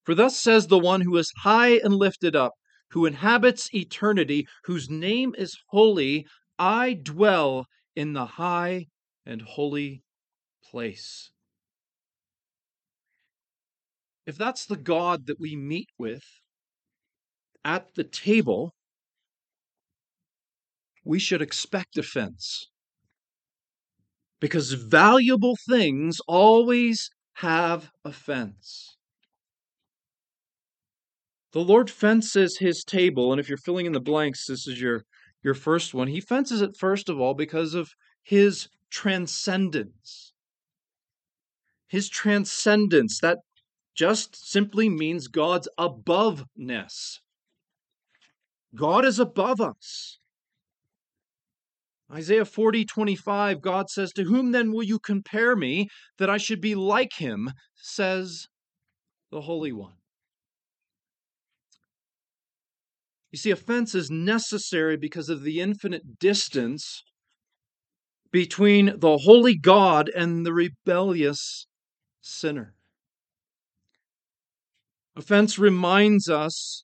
For 0.09 0.15
thus 0.15 0.39
says 0.39 0.65
the 0.65 0.79
one 0.79 1.01
who 1.01 1.15
is 1.17 1.31
high 1.43 1.77
and 1.77 1.93
lifted 1.93 2.35
up, 2.35 2.53
who 2.93 3.05
inhabits 3.05 3.71
eternity, 3.75 4.47
whose 4.63 4.89
name 4.89 5.35
is 5.37 5.55
holy, 5.67 6.25
I 6.57 6.93
dwell 6.93 7.67
in 7.95 8.13
the 8.13 8.25
high 8.25 8.87
and 9.23 9.43
holy 9.43 10.01
place. 10.63 11.29
If 14.25 14.35
that's 14.35 14.65
the 14.65 14.77
God 14.77 15.27
that 15.27 15.39
we 15.39 15.55
meet 15.55 15.89
with 15.99 16.25
at 17.63 17.93
the 17.93 18.03
table, 18.03 18.73
we 21.05 21.19
should 21.19 21.43
expect 21.43 21.99
offense. 21.99 22.71
Because 24.39 24.73
valuable 24.73 25.55
things 25.69 26.17
always 26.27 27.11
have 27.33 27.91
offense. 28.03 28.95
The 31.51 31.61
Lord 31.61 31.89
fences 31.89 32.57
his 32.59 32.83
table, 32.83 33.31
and 33.31 33.39
if 33.39 33.49
you're 33.49 33.57
filling 33.57 33.87
in 33.87 33.93
the 33.93 33.99
blanks, 33.99 34.45
this 34.45 34.67
is 34.67 34.79
your, 34.79 35.03
your 35.43 35.55
first 35.55 35.93
one. 35.93 36.07
He 36.07 36.21
fences 36.21 36.61
it, 36.61 36.77
first 36.77 37.09
of 37.09 37.19
all, 37.19 37.33
because 37.33 37.73
of 37.73 37.89
his 38.21 38.67
transcendence. 38.91 40.33
His 41.87 42.07
transcendence, 42.07 43.19
that 43.21 43.39
just 43.95 44.35
simply 44.35 44.89
means 44.89 45.27
God's 45.27 45.67
aboveness. 45.79 47.19
God 48.75 49.03
is 49.03 49.19
above 49.19 49.59
us. 49.59 50.19
Isaiah 52.11 52.45
40, 52.45 52.85
25, 52.85 53.61
God 53.61 53.89
says, 53.89 54.11
To 54.13 54.23
whom 54.23 54.51
then 54.51 54.71
will 54.71 54.83
you 54.83 54.99
compare 54.99 55.55
me 55.55 55.87
that 56.17 56.29
I 56.29 56.37
should 56.37 56.61
be 56.61 56.75
like 56.75 57.13
him, 57.17 57.51
says 57.75 58.47
the 59.31 59.41
Holy 59.41 59.71
One. 59.71 59.98
You 63.31 63.37
see, 63.37 63.51
offense 63.51 63.93
is 63.93 64.09
necessary 64.09 64.97
because 64.97 65.29
of 65.29 65.43
the 65.43 65.61
infinite 65.61 66.19
distance 66.19 67.03
between 68.31 68.99
the 68.99 69.17
holy 69.17 69.55
God 69.55 70.09
and 70.09 70.45
the 70.45 70.53
rebellious 70.53 71.67
sinner. 72.21 72.75
Offense 75.15 75.59
reminds 75.59 76.29
us 76.29 76.83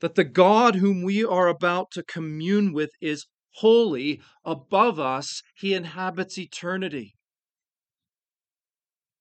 that 0.00 0.14
the 0.14 0.24
God 0.24 0.76
whom 0.76 1.02
we 1.02 1.24
are 1.24 1.48
about 1.48 1.90
to 1.92 2.02
commune 2.02 2.72
with 2.72 2.90
is 3.00 3.26
holy, 3.56 4.20
above 4.44 5.00
us, 5.00 5.42
he 5.56 5.74
inhabits 5.74 6.38
eternity. 6.38 7.14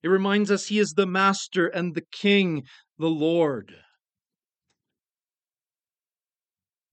It 0.03 0.09
reminds 0.09 0.51
us 0.51 0.67
he 0.67 0.79
is 0.79 0.93
the 0.95 1.07
master 1.07 1.67
and 1.67 1.95
the 1.95 2.05
king, 2.11 2.63
the 2.97 3.09
Lord. 3.09 3.75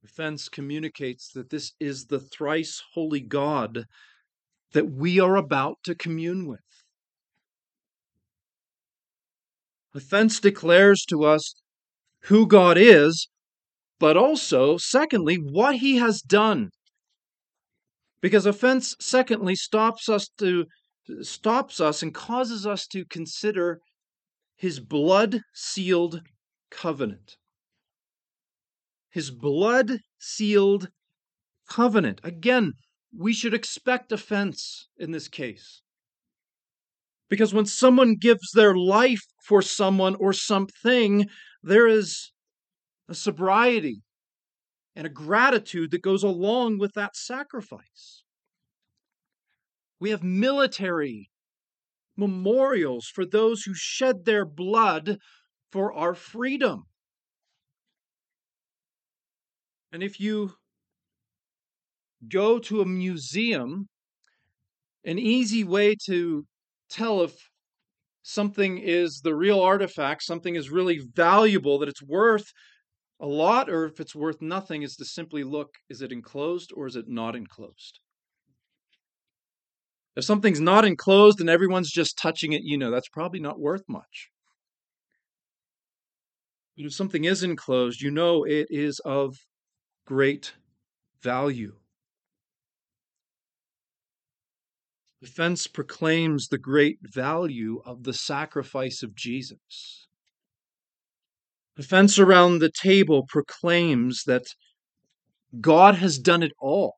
Offense 0.04 0.50
communicates 0.50 1.32
that 1.32 1.49
this 1.49 1.73
is 1.80 2.06
the 2.06 2.20
thrice 2.20 2.82
holy 2.92 3.20
God 3.20 3.87
that 4.73 4.90
we 4.90 5.18
are 5.18 5.37
about 5.37 5.78
to 5.84 5.94
commune 5.94 6.46
with. 6.46 6.61
Offense 9.94 10.40
declares 10.40 11.04
to 11.06 11.25
us 11.25 11.54
who 12.25 12.46
God 12.46 12.76
is, 12.76 13.28
but 13.99 14.16
also, 14.16 14.76
secondly, 14.76 15.37
what 15.37 15.76
he 15.76 15.96
has 15.96 16.20
done. 16.20 16.68
Because 18.20 18.44
offense, 18.44 18.94
secondly, 19.00 19.54
stops 19.54 20.08
us 20.08 20.28
to 20.38 20.66
stops 21.23 21.80
us 21.80 22.02
and 22.02 22.14
causes 22.14 22.66
us 22.66 22.87
to 22.88 23.04
consider 23.06 23.80
his 24.56 24.80
blood 24.80 25.42
sealed 25.54 26.23
covenant 26.70 27.37
his 29.14 29.30
blood 29.30 30.00
sealed 30.18 30.88
covenant. 31.71 32.21
Again, 32.25 32.73
we 33.16 33.33
should 33.33 33.54
expect 33.54 34.11
offense 34.11 34.88
in 34.99 35.12
this 35.12 35.28
case. 35.28 35.83
Because 37.30 37.54
when 37.54 37.64
someone 37.64 38.16
gives 38.16 38.50
their 38.52 38.75
life 38.76 39.23
for 39.47 39.62
someone 39.62 40.16
or 40.16 40.33
something, 40.33 41.28
there 41.62 41.87
is 41.87 42.33
a 43.09 43.14
sobriety 43.14 44.02
and 44.97 45.06
a 45.06 45.11
gratitude 45.11 45.92
that 45.92 46.02
goes 46.02 46.25
along 46.25 46.78
with 46.78 46.92
that 46.94 47.14
sacrifice. 47.14 48.25
We 50.00 50.11
have 50.11 50.25
military 50.25 51.30
memorials 52.16 53.06
for 53.06 53.25
those 53.25 53.62
who 53.62 53.75
shed 53.75 54.25
their 54.25 54.44
blood 54.44 55.19
for 55.71 55.93
our 55.93 56.15
freedom. 56.15 56.86
And 59.95 60.02
if 60.02 60.19
you 60.19 60.52
go 62.28 62.59
to 62.59 62.80
a 62.80 62.85
museum, 62.85 63.87
an 65.04 65.21
easy 65.21 65.63
way 65.63 65.95
to 66.07 66.45
tell 66.91 67.23
if 67.23 67.33
something 68.25 68.78
is 68.78 69.21
the 69.23 69.37
real 69.37 69.61
artifact, 69.61 70.25
something 70.25 70.57
is 70.57 70.69
really 70.69 70.99
valuable, 71.15 71.78
that 71.78 71.89
it's 71.89 72.02
worth 72.02 72.52
a 73.21 73.26
lot, 73.26 73.71
or 73.71 73.85
if 73.85 74.00
it's 74.00 74.17
worth 74.17 74.43
nothing, 74.43 74.83
is 74.83 74.97
to 74.97 75.04
simply 75.04 75.45
look 75.45 75.71
is 75.89 76.02
it 76.02 76.11
enclosed 76.11 76.73
or 76.75 76.89
is 76.89 76.97
it 76.97 77.04
not 77.07 77.37
enclosed? 77.37 78.00
If 80.17 80.25
something's 80.25 80.61
not 80.61 80.85
enclosed 80.85 81.41
and 81.41 81.49
everyone's 81.49 81.93
just 81.93 82.19
touching 82.19 82.52
it, 82.52 82.63
you 82.65 82.76
know 82.76 82.91
that's 82.91 83.09
probably 83.09 83.39
not 83.39 83.61
worth 83.61 83.85
much. 83.89 84.30
But 86.76 86.87
if 86.87 86.95
something 86.95 87.23
is 87.23 87.45
enclosed, 87.45 88.00
you 88.00 88.11
know 88.11 88.43
it 88.43 88.67
is 88.71 88.99
of 89.04 89.37
great 90.04 90.54
value. 91.23 91.75
The 95.21 95.28
fence 95.28 95.67
proclaims 95.67 96.49
the 96.49 96.58
great 96.58 96.99
value 97.02 97.80
of 97.86 98.02
the 98.02 98.12
sacrifice 98.12 99.02
of 99.02 99.14
Jesus. 99.14 100.06
The 101.76 101.82
fence 101.82 102.19
around 102.19 102.58
the 102.58 102.71
table 102.71 103.25
proclaims 103.26 104.25
that 104.25 104.45
God 105.60 105.97
has 105.97 106.19
done 106.19 106.43
it 106.43 106.52
all. 106.60 106.97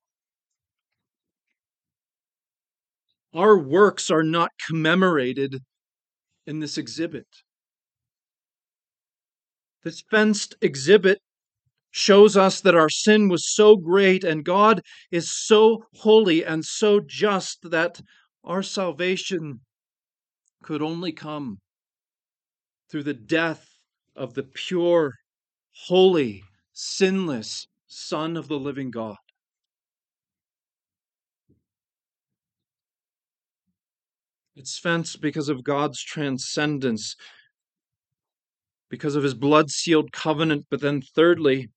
Our 3.32 3.58
works 3.58 4.10
are 4.10 4.24
not 4.24 4.50
commemorated 4.66 5.62
in 6.46 6.60
this 6.60 6.76
exhibit. 6.76 7.26
This 9.84 10.02
fenced 10.10 10.56
exhibit 10.60 11.20
shows 11.96 12.36
us 12.36 12.60
that 12.60 12.74
our 12.74 12.90
sin 12.90 13.26
was 13.26 13.54
so 13.54 13.74
great 13.74 14.22
and 14.22 14.44
God 14.44 14.82
is 15.10 15.32
so 15.32 15.82
holy 15.94 16.44
and 16.44 16.62
so 16.62 17.00
just 17.00 17.70
that 17.70 18.02
our 18.44 18.62
salvation 18.62 19.60
could 20.62 20.82
only 20.82 21.10
come 21.10 21.56
through 22.90 23.02
the 23.02 23.14
death 23.14 23.66
of 24.14 24.34
the 24.34 24.42
pure, 24.42 25.14
holy, 25.86 26.42
sinless 26.74 27.66
Son 27.86 28.36
of 28.36 28.46
the 28.48 28.58
living 28.58 28.90
God. 28.90 29.16
It's 34.54 34.78
fenced 34.78 35.22
because 35.22 35.48
of 35.48 35.64
God's 35.64 36.02
transcendence, 36.02 37.16
because 38.90 39.16
of 39.16 39.22
his 39.22 39.34
blood 39.34 39.70
sealed 39.70 40.12
covenant, 40.12 40.66
but 40.70 40.82
then, 40.82 41.00
thirdly, 41.00 41.70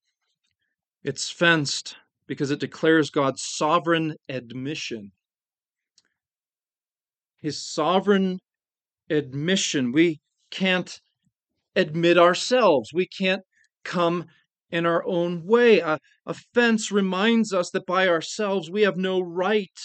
it's 1.02 1.30
fenced 1.30 1.96
because 2.26 2.50
it 2.50 2.60
declares 2.60 3.10
God's 3.10 3.42
sovereign 3.42 4.16
admission. 4.28 5.12
His 7.40 7.64
sovereign 7.64 8.38
admission. 9.08 9.92
We 9.92 10.20
can't 10.50 11.00
admit 11.74 12.18
ourselves. 12.18 12.92
We 12.92 13.06
can't 13.06 13.42
come 13.84 14.26
in 14.70 14.86
our 14.86 15.04
own 15.06 15.44
way. 15.46 15.80
A, 15.80 15.98
a 16.26 16.34
fence 16.54 16.92
reminds 16.92 17.52
us 17.52 17.70
that 17.70 17.86
by 17.86 18.08
ourselves 18.08 18.70
we 18.70 18.82
have 18.82 18.96
no 18.96 19.20
right 19.20 19.78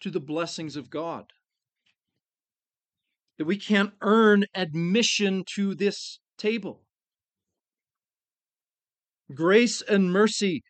to 0.00 0.10
the 0.10 0.20
blessings 0.20 0.76
of 0.76 0.90
God. 0.90 1.26
That 3.38 3.44
we 3.44 3.56
can't 3.56 3.92
earn 4.00 4.44
admission 4.54 5.44
to 5.54 5.74
this 5.74 6.18
table. 6.36 6.82
Grace 9.34 9.80
and 9.82 10.12
mercy, 10.12 10.62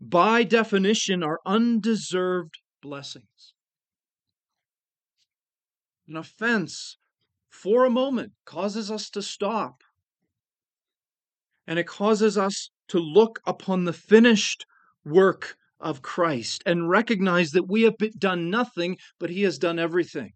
by 0.00 0.42
definition, 0.42 1.22
are 1.22 1.40
undeserved 1.44 2.58
blessings. 2.80 3.54
An 6.08 6.16
offense, 6.16 6.96
for 7.50 7.84
a 7.84 7.90
moment, 7.90 8.32
causes 8.44 8.90
us 8.90 9.10
to 9.10 9.22
stop. 9.22 9.82
And 11.66 11.78
it 11.78 11.86
causes 11.86 12.38
us 12.38 12.70
to 12.88 12.98
look 12.98 13.40
upon 13.44 13.84
the 13.84 13.92
finished 13.92 14.64
work 15.04 15.56
of 15.80 16.00
Christ 16.02 16.62
and 16.64 16.88
recognize 16.88 17.50
that 17.50 17.68
we 17.68 17.82
have 17.82 17.96
done 18.18 18.50
nothing, 18.50 18.98
but 19.18 19.30
He 19.30 19.42
has 19.42 19.58
done 19.58 19.78
everything. 19.78 20.32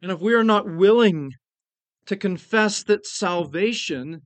And 0.00 0.10
if 0.10 0.20
we 0.20 0.32
are 0.34 0.44
not 0.44 0.64
willing 0.66 1.32
to 2.10 2.16
confess 2.16 2.82
that 2.82 3.06
salvation 3.06 4.22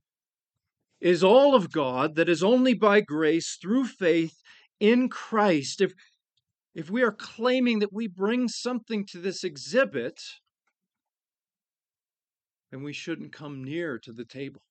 is 0.99 1.23
all 1.23 1.53
of 1.53 1.71
God, 1.71 2.15
that 2.15 2.27
is 2.27 2.41
only 2.41 2.73
by 2.73 2.99
grace 2.99 3.59
through 3.61 3.85
faith 3.85 4.33
in 4.79 5.07
Christ, 5.07 5.81
if, 5.81 5.93
if 6.73 6.89
we 6.89 7.03
are 7.03 7.11
claiming 7.11 7.77
that 7.79 7.93
we 7.93 8.07
bring 8.07 8.47
something 8.47 9.05
to 9.11 9.19
this 9.19 9.43
exhibit, 9.43 10.19
then 12.71 12.81
we 12.81 12.91
shouldn't 12.91 13.31
come 13.31 13.63
near 13.63 13.99
to 13.99 14.11
the 14.11 14.25
table. 14.25 14.63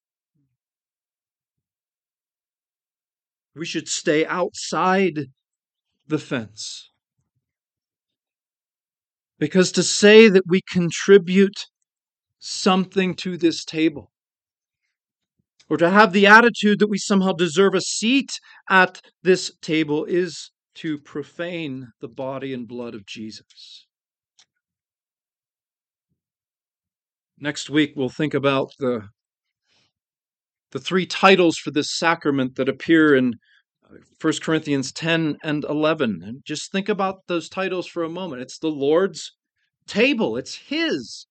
We 3.54 3.64
should 3.64 3.86
stay 3.86 4.26
outside 4.26 5.26
the 6.08 6.18
fence. 6.18 6.90
Because 9.38 9.70
to 9.70 9.84
say 9.84 10.28
that 10.28 10.48
we 10.48 10.62
contribute 10.68 11.66
something 12.46 13.14
to 13.14 13.38
this 13.38 13.64
table, 13.64 14.10
or 15.70 15.78
to 15.78 15.88
have 15.88 16.12
the 16.12 16.26
attitude 16.26 16.78
that 16.78 16.90
we 16.90 16.98
somehow 16.98 17.32
deserve 17.32 17.74
a 17.74 17.80
seat 17.80 18.30
at 18.68 19.00
this 19.22 19.50
table, 19.62 20.04
is 20.04 20.50
to 20.74 20.98
profane 20.98 21.88
the 22.00 22.08
body 22.08 22.52
and 22.52 22.68
blood 22.68 22.94
of 22.94 23.06
Jesus. 23.06 23.86
Next 27.38 27.70
week, 27.70 27.94
we'll 27.96 28.10
think 28.10 28.34
about 28.34 28.72
the, 28.78 29.08
the 30.72 30.78
three 30.78 31.06
titles 31.06 31.56
for 31.56 31.70
this 31.70 31.96
sacrament 31.96 32.56
that 32.56 32.68
appear 32.68 33.16
in 33.16 33.34
uh, 33.90 33.96
1 34.20 34.32
Corinthians 34.42 34.92
10 34.92 35.38
and 35.42 35.64
11. 35.64 36.20
And 36.22 36.44
just 36.44 36.70
think 36.70 36.90
about 36.90 37.26
those 37.26 37.48
titles 37.48 37.86
for 37.86 38.02
a 38.02 38.08
moment. 38.10 38.42
It's 38.42 38.58
the 38.58 38.68
Lord's 38.68 39.32
table, 39.86 40.36
it's 40.36 40.54
His. 40.54 41.26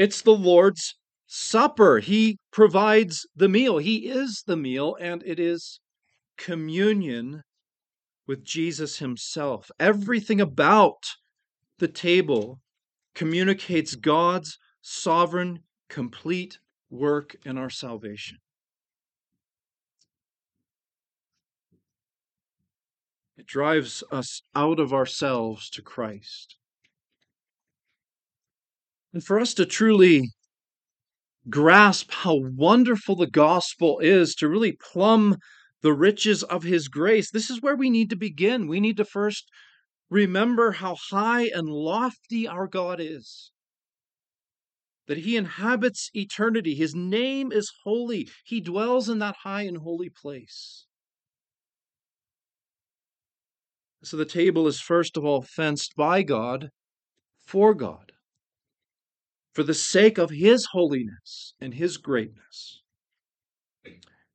It's 0.00 0.22
the 0.22 0.34
Lord's 0.34 0.94
supper. 1.26 1.98
He 1.98 2.38
provides 2.50 3.26
the 3.36 3.50
meal, 3.50 3.76
He 3.76 4.08
is 4.08 4.44
the 4.46 4.56
meal, 4.56 4.96
and 4.98 5.22
it 5.26 5.38
is 5.38 5.78
communion 6.38 7.42
with 8.26 8.42
Jesus 8.42 9.00
Himself. 9.00 9.70
Everything 9.78 10.40
about 10.40 11.02
the 11.80 11.86
table 11.86 12.60
communicates 13.14 13.94
God's 13.94 14.56
sovereign, 14.80 15.64
complete 15.90 16.56
work 16.88 17.36
in 17.44 17.58
our 17.58 17.68
salvation. 17.68 18.38
It 23.36 23.44
drives 23.44 24.02
us 24.10 24.40
out 24.54 24.80
of 24.80 24.94
ourselves 24.94 25.68
to 25.68 25.82
Christ. 25.82 26.56
And 29.12 29.24
for 29.24 29.40
us 29.40 29.54
to 29.54 29.66
truly 29.66 30.30
grasp 31.48 32.10
how 32.12 32.36
wonderful 32.36 33.16
the 33.16 33.26
gospel 33.26 33.98
is, 33.98 34.34
to 34.36 34.48
really 34.48 34.72
plumb 34.72 35.36
the 35.82 35.92
riches 35.92 36.42
of 36.42 36.62
his 36.62 36.88
grace, 36.88 37.30
this 37.30 37.50
is 37.50 37.62
where 37.62 37.76
we 37.76 37.90
need 37.90 38.10
to 38.10 38.16
begin. 38.16 38.68
We 38.68 38.80
need 38.80 38.98
to 38.98 39.04
first 39.04 39.48
remember 40.10 40.72
how 40.72 40.96
high 41.10 41.48
and 41.52 41.68
lofty 41.68 42.46
our 42.46 42.66
God 42.66 43.00
is. 43.00 43.50
That 45.06 45.18
he 45.18 45.36
inhabits 45.36 46.10
eternity. 46.14 46.74
His 46.74 46.94
name 46.94 47.50
is 47.50 47.72
holy. 47.84 48.28
He 48.44 48.60
dwells 48.60 49.08
in 49.08 49.18
that 49.18 49.36
high 49.42 49.62
and 49.62 49.78
holy 49.78 50.10
place. 50.10 50.86
So 54.02 54.16
the 54.16 54.24
table 54.24 54.66
is 54.66 54.80
first 54.80 55.16
of 55.16 55.24
all 55.24 55.42
fenced 55.42 55.94
by 55.96 56.22
God 56.22 56.70
for 57.44 57.74
God, 57.74 58.09
for 59.60 59.64
the 59.64 59.74
sake 59.74 60.16
of 60.16 60.30
His 60.30 60.68
holiness 60.72 61.52
and 61.60 61.74
His 61.74 61.98
greatness. 61.98 62.80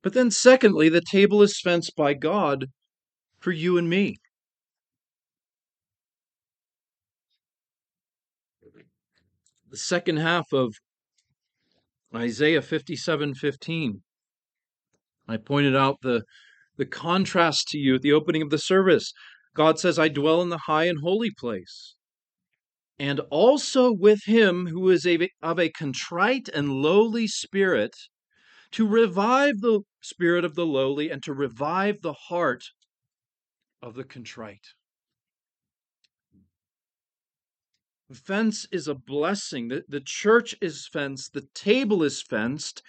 But 0.00 0.12
then, 0.12 0.30
secondly, 0.30 0.88
the 0.88 1.00
table 1.00 1.42
is 1.42 1.60
fenced 1.60 1.96
by 1.96 2.14
God 2.14 2.66
for 3.40 3.50
you 3.50 3.76
and 3.76 3.90
me. 3.90 4.18
The 9.68 9.76
second 9.76 10.18
half 10.18 10.52
of 10.52 10.76
Isaiah 12.14 12.62
57 12.62 13.34
15. 13.34 14.02
I 15.26 15.36
pointed 15.38 15.74
out 15.74 15.96
the, 16.02 16.22
the 16.76 16.86
contrast 16.86 17.66
to 17.70 17.78
you 17.78 17.96
at 17.96 18.02
the 18.02 18.12
opening 18.12 18.42
of 18.42 18.50
the 18.50 18.58
service. 18.58 19.12
God 19.56 19.80
says, 19.80 19.98
I 19.98 20.06
dwell 20.06 20.40
in 20.40 20.50
the 20.50 20.66
high 20.68 20.84
and 20.84 21.00
holy 21.02 21.32
place. 21.36 21.95
And 22.98 23.20
also 23.30 23.92
with 23.92 24.20
him 24.24 24.66
who 24.66 24.90
is 24.90 25.06
a, 25.06 25.28
of 25.42 25.58
a 25.58 25.68
contrite 25.68 26.48
and 26.48 26.70
lowly 26.82 27.26
spirit, 27.26 27.94
to 28.72 28.86
revive 28.86 29.60
the 29.60 29.80
spirit 30.00 30.44
of 30.44 30.54
the 30.54 30.66
lowly 30.66 31.10
and 31.10 31.22
to 31.22 31.32
revive 31.32 32.00
the 32.02 32.12
heart 32.12 32.64
of 33.82 33.94
the 33.94 34.04
contrite. 34.04 34.66
Fence 38.12 38.66
is 38.70 38.86
a 38.86 38.94
blessing. 38.94 39.68
The, 39.68 39.84
the 39.88 40.02
church 40.04 40.54
is 40.60 40.88
fenced. 40.92 41.32
The 41.32 41.46
table 41.54 42.02
is 42.02 42.22
fenced 42.22 42.82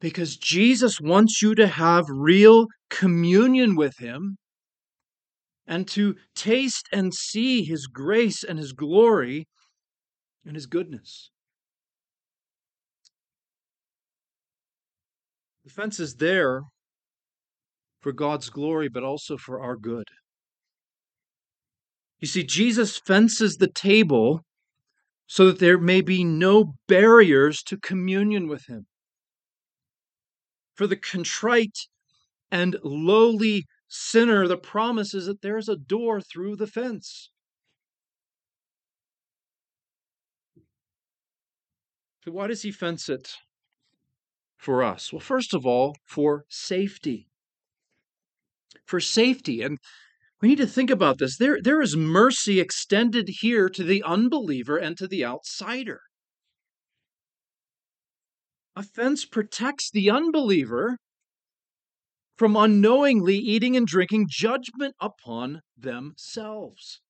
because 0.00 0.36
Jesus 0.36 1.00
wants 1.00 1.42
you 1.42 1.54
to 1.56 1.66
have 1.66 2.04
real 2.08 2.66
communion 2.90 3.74
with 3.74 3.98
Him 3.98 4.36
and 5.66 5.88
to 5.88 6.16
taste 6.34 6.88
and 6.92 7.14
see 7.14 7.62
his 7.64 7.86
grace 7.86 8.44
and 8.44 8.58
his 8.58 8.72
glory 8.72 9.48
and 10.44 10.54
his 10.54 10.66
goodness. 10.66 11.30
The 15.64 15.70
fence 15.70 15.98
is 15.98 16.16
there 16.16 16.62
for 18.00 18.12
God's 18.12 18.50
glory, 18.50 18.88
but 18.88 19.02
also 19.02 19.38
for 19.38 19.60
our 19.60 19.76
good. 19.76 20.08
You 22.20 22.28
see, 22.28 22.44
Jesus 22.44 22.98
fences 22.98 23.56
the 23.56 23.70
table 23.70 24.44
so 25.26 25.46
that 25.46 25.58
there 25.58 25.78
may 25.78 26.02
be 26.02 26.22
no 26.22 26.74
barriers 26.86 27.62
to 27.64 27.78
communion 27.78 28.46
with 28.46 28.66
him. 28.66 28.86
For 30.74 30.86
the 30.86 30.96
contrite 30.96 31.78
and 32.50 32.76
lowly 32.82 33.64
sinner, 33.88 34.46
the 34.46 34.56
promise 34.56 35.14
is 35.14 35.26
that 35.26 35.42
there's 35.42 35.68
a 35.68 35.76
door 35.76 36.20
through 36.20 36.56
the 36.56 36.66
fence. 36.66 37.30
So, 42.24 42.32
why 42.32 42.46
does 42.46 42.62
he 42.62 42.72
fence 42.72 43.08
it 43.08 43.34
for 44.56 44.82
us? 44.82 45.12
Well, 45.12 45.20
first 45.20 45.52
of 45.52 45.66
all, 45.66 45.96
for 46.04 46.46
safety. 46.48 47.28
For 48.86 48.98
safety. 48.98 49.60
And 49.60 49.78
we 50.40 50.48
need 50.48 50.58
to 50.58 50.66
think 50.66 50.90
about 50.90 51.18
this. 51.18 51.36
There, 51.36 51.60
there 51.60 51.82
is 51.82 51.96
mercy 51.96 52.60
extended 52.60 53.28
here 53.40 53.68
to 53.68 53.82
the 53.82 54.02
unbeliever 54.02 54.78
and 54.78 54.96
to 54.98 55.06
the 55.06 55.24
outsider. 55.24 56.00
A 58.76 58.82
fence 58.82 59.24
protects 59.24 59.90
the 59.90 60.10
unbeliever 60.10 60.98
from 62.36 62.56
unknowingly 62.56 63.36
eating 63.36 63.76
and 63.76 63.86
drinking 63.86 64.26
judgment 64.28 64.94
upon 65.00 65.60
themselves. 65.76 67.00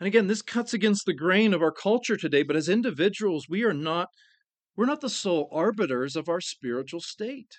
And 0.00 0.06
again, 0.06 0.26
this 0.26 0.42
cuts 0.42 0.74
against 0.74 1.06
the 1.06 1.14
grain 1.14 1.54
of 1.54 1.62
our 1.62 1.72
culture 1.72 2.16
today, 2.16 2.42
but 2.42 2.56
as 2.56 2.68
individuals, 2.68 3.46
we 3.48 3.62
are 3.64 3.72
not 3.72 4.08
we're 4.76 4.86
not 4.86 5.00
the 5.00 5.08
sole 5.08 5.48
arbiters 5.52 6.16
of 6.16 6.28
our 6.28 6.40
spiritual 6.40 7.00
state. 7.00 7.58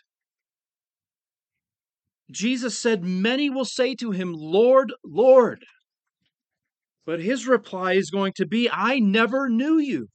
Jesus 2.30 2.78
said, 2.78 3.04
Many 3.04 3.50
will 3.50 3.66
say 3.66 3.96
to 3.96 4.12
him, 4.12 4.34
Lord, 4.34 4.94
Lord. 5.04 5.64
But 7.06 7.22
his 7.22 7.48
reply 7.48 7.94
is 7.94 8.10
going 8.10 8.34
to 8.36 8.46
be, 8.46 8.70
I 8.70 9.00
never 9.00 9.48
knew 9.48 9.78
you. 9.78 10.08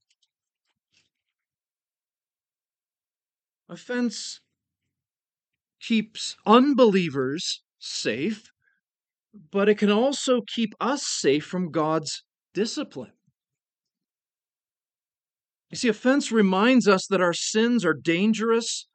Offense 3.68 4.40
keeps 5.80 6.36
unbelievers 6.46 7.62
safe, 7.78 8.50
but 9.50 9.68
it 9.68 9.76
can 9.76 9.90
also 9.90 10.42
keep 10.54 10.74
us 10.80 11.06
safe 11.06 11.44
from 11.44 11.70
God's 11.70 12.22
discipline. 12.54 13.12
You 15.70 15.76
see, 15.76 15.88
offense 15.88 16.32
reminds 16.32 16.88
us 16.88 17.06
that 17.06 17.20
our 17.20 17.32
sins 17.32 17.84
are 17.84 17.94
dangerous 17.94 18.88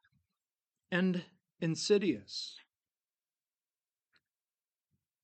and 0.90 1.24
insidious. 1.60 2.56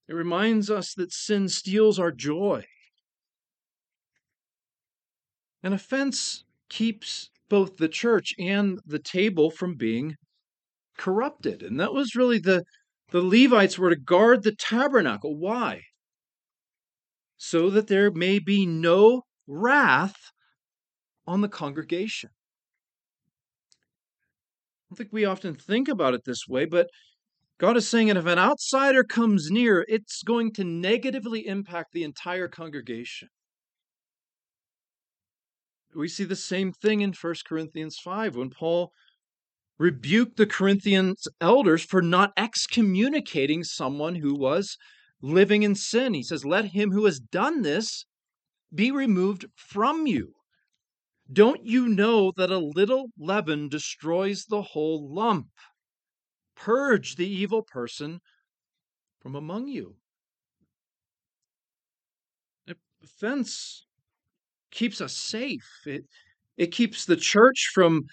It 0.07 0.13
reminds 0.13 0.69
us 0.69 0.93
that 0.95 1.13
sin 1.13 1.47
steals 1.47 1.99
our 1.99 2.11
joy. 2.11 2.65
An 5.61 5.73
offense 5.73 6.43
keeps 6.69 7.29
both 7.49 7.77
the 7.77 7.87
church 7.87 8.33
and 8.37 8.79
the 8.85 8.99
table 8.99 9.49
from 9.49 9.75
being 9.75 10.15
corrupted. 10.97 11.61
And 11.61 11.79
that 11.79 11.93
was 11.93 12.15
really 12.15 12.39
the, 12.39 12.63
the 13.11 13.21
Levites 13.21 13.77
were 13.77 13.89
to 13.89 13.95
guard 13.95 14.43
the 14.43 14.55
tabernacle. 14.55 15.37
Why? 15.37 15.81
So 17.37 17.69
that 17.69 17.87
there 17.87 18.11
may 18.11 18.39
be 18.39 18.65
no 18.65 19.23
wrath 19.47 20.15
on 21.27 21.41
the 21.41 21.49
congregation. 21.49 22.29
I 24.79 24.83
don't 24.89 24.97
think 24.97 25.09
we 25.13 25.25
often 25.25 25.55
think 25.55 25.87
about 25.87 26.13
it 26.13 26.21
this 26.25 26.47
way, 26.47 26.65
but 26.65 26.87
God 27.59 27.77
is 27.77 27.87
saying 27.87 28.07
that 28.07 28.17
if 28.17 28.25
an 28.25 28.39
outsider 28.39 29.03
comes 29.03 29.49
near, 29.49 29.85
it's 29.87 30.21
going 30.23 30.51
to 30.53 30.63
negatively 30.63 31.47
impact 31.47 31.93
the 31.93 32.03
entire 32.03 32.47
congregation. 32.47 33.29
We 35.95 36.07
see 36.07 36.23
the 36.23 36.35
same 36.35 36.71
thing 36.71 37.01
in 37.01 37.13
1 37.13 37.35
Corinthians 37.47 37.97
5 38.03 38.35
when 38.35 38.49
Paul 38.49 38.91
rebuked 39.77 40.37
the 40.37 40.45
Corinthians 40.45 41.27
elders 41.41 41.83
for 41.83 42.01
not 42.01 42.33
excommunicating 42.37 43.63
someone 43.63 44.15
who 44.15 44.35
was 44.35 44.77
living 45.21 45.63
in 45.63 45.75
sin. 45.75 46.13
He 46.13 46.23
says, 46.23 46.45
Let 46.45 46.65
him 46.65 46.91
who 46.91 47.05
has 47.05 47.19
done 47.19 47.61
this 47.61 48.05
be 48.73 48.91
removed 48.91 49.45
from 49.55 50.07
you. 50.07 50.33
Don't 51.31 51.65
you 51.65 51.87
know 51.87 52.31
that 52.35 52.51
a 52.51 52.57
little 52.57 53.07
leaven 53.17 53.69
destroys 53.69 54.45
the 54.45 54.61
whole 54.61 55.13
lump? 55.13 55.47
Purge 56.55 57.15
the 57.15 57.27
evil 57.27 57.63
person 57.63 58.19
from 59.21 59.35
among 59.35 59.67
you. 59.67 59.95
Offense 63.03 63.85
keeps 64.71 65.01
us 65.01 65.15
safe. 65.15 65.67
It, 65.85 66.05
it 66.57 66.71
keeps 66.71 67.05
the 67.05 67.15
church 67.15 67.71
from 67.73 68.03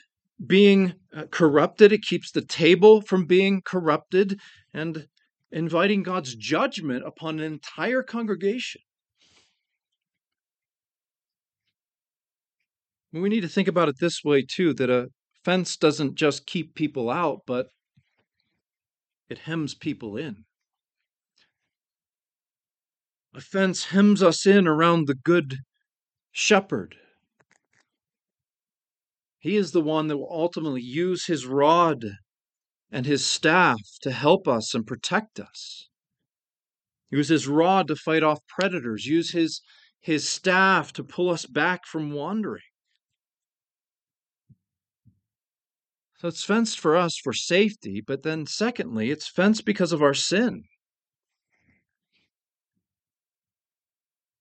being 0.46 0.94
uh, 1.14 1.24
corrupted. 1.30 1.92
It 1.92 2.02
keeps 2.02 2.30
the 2.30 2.44
table 2.44 3.02
from 3.02 3.26
being 3.26 3.62
corrupted 3.64 4.40
and 4.72 5.06
inviting 5.52 6.02
God's 6.02 6.34
judgment 6.34 7.04
upon 7.06 7.38
an 7.38 7.44
entire 7.44 8.02
congregation. 8.02 8.80
We 13.12 13.28
need 13.28 13.40
to 13.40 13.48
think 13.48 13.66
about 13.66 13.88
it 13.88 13.96
this 14.00 14.22
way, 14.24 14.42
too 14.48 14.72
that 14.74 14.88
a 14.88 15.08
fence 15.44 15.76
doesn't 15.76 16.14
just 16.14 16.46
keep 16.46 16.74
people 16.74 17.10
out, 17.10 17.40
but 17.46 17.66
it 19.28 19.38
hems 19.38 19.74
people 19.74 20.16
in. 20.16 20.44
A 23.34 23.40
fence 23.40 23.86
hems 23.86 24.22
us 24.22 24.46
in 24.46 24.66
around 24.66 25.06
the 25.06 25.14
good 25.14 25.58
shepherd. 26.32 26.96
He 29.40 29.56
is 29.56 29.72
the 29.72 29.80
one 29.80 30.08
that 30.08 30.18
will 30.18 30.30
ultimately 30.30 30.82
use 30.82 31.24
his 31.24 31.46
rod 31.46 32.04
and 32.92 33.06
his 33.06 33.24
staff 33.24 33.80
to 34.02 34.12
help 34.12 34.46
us 34.46 34.74
and 34.74 34.86
protect 34.86 35.40
us. 35.40 35.88
Use 37.10 37.28
his 37.28 37.48
rod 37.48 37.88
to 37.88 37.96
fight 37.96 38.22
off 38.22 38.46
predators. 38.46 39.06
Use 39.06 39.32
his, 39.32 39.62
his 39.98 40.28
staff 40.28 40.92
to 40.92 41.02
pull 41.02 41.30
us 41.30 41.46
back 41.46 41.86
from 41.86 42.12
wandering. 42.12 42.62
So 46.18 46.28
it's 46.28 46.44
fenced 46.44 46.78
for 46.78 46.94
us 46.96 47.16
for 47.16 47.32
safety, 47.32 48.02
but 48.06 48.22
then 48.22 48.44
secondly, 48.44 49.10
it's 49.10 49.26
fenced 49.26 49.64
because 49.64 49.90
of 49.90 50.02
our 50.02 50.12
sin. 50.12 50.64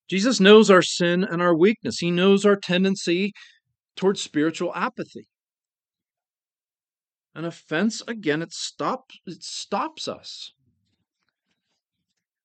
Jesus 0.09 0.41
knows 0.41 0.69
our 0.69 0.81
sin 0.81 1.23
and 1.23 1.41
our 1.41 1.55
weakness. 1.55 1.99
He 1.99 2.12
knows 2.12 2.45
our 2.45 2.57
tendency 2.57 3.31
towards 3.99 4.21
spiritual 4.21 4.73
apathy. 4.75 5.27
An 7.35 7.43
offense, 7.43 8.01
again, 8.07 8.41
it 8.41 8.53
stops, 8.53 9.19
it 9.25 9.43
stops 9.43 10.07
us. 10.07 10.53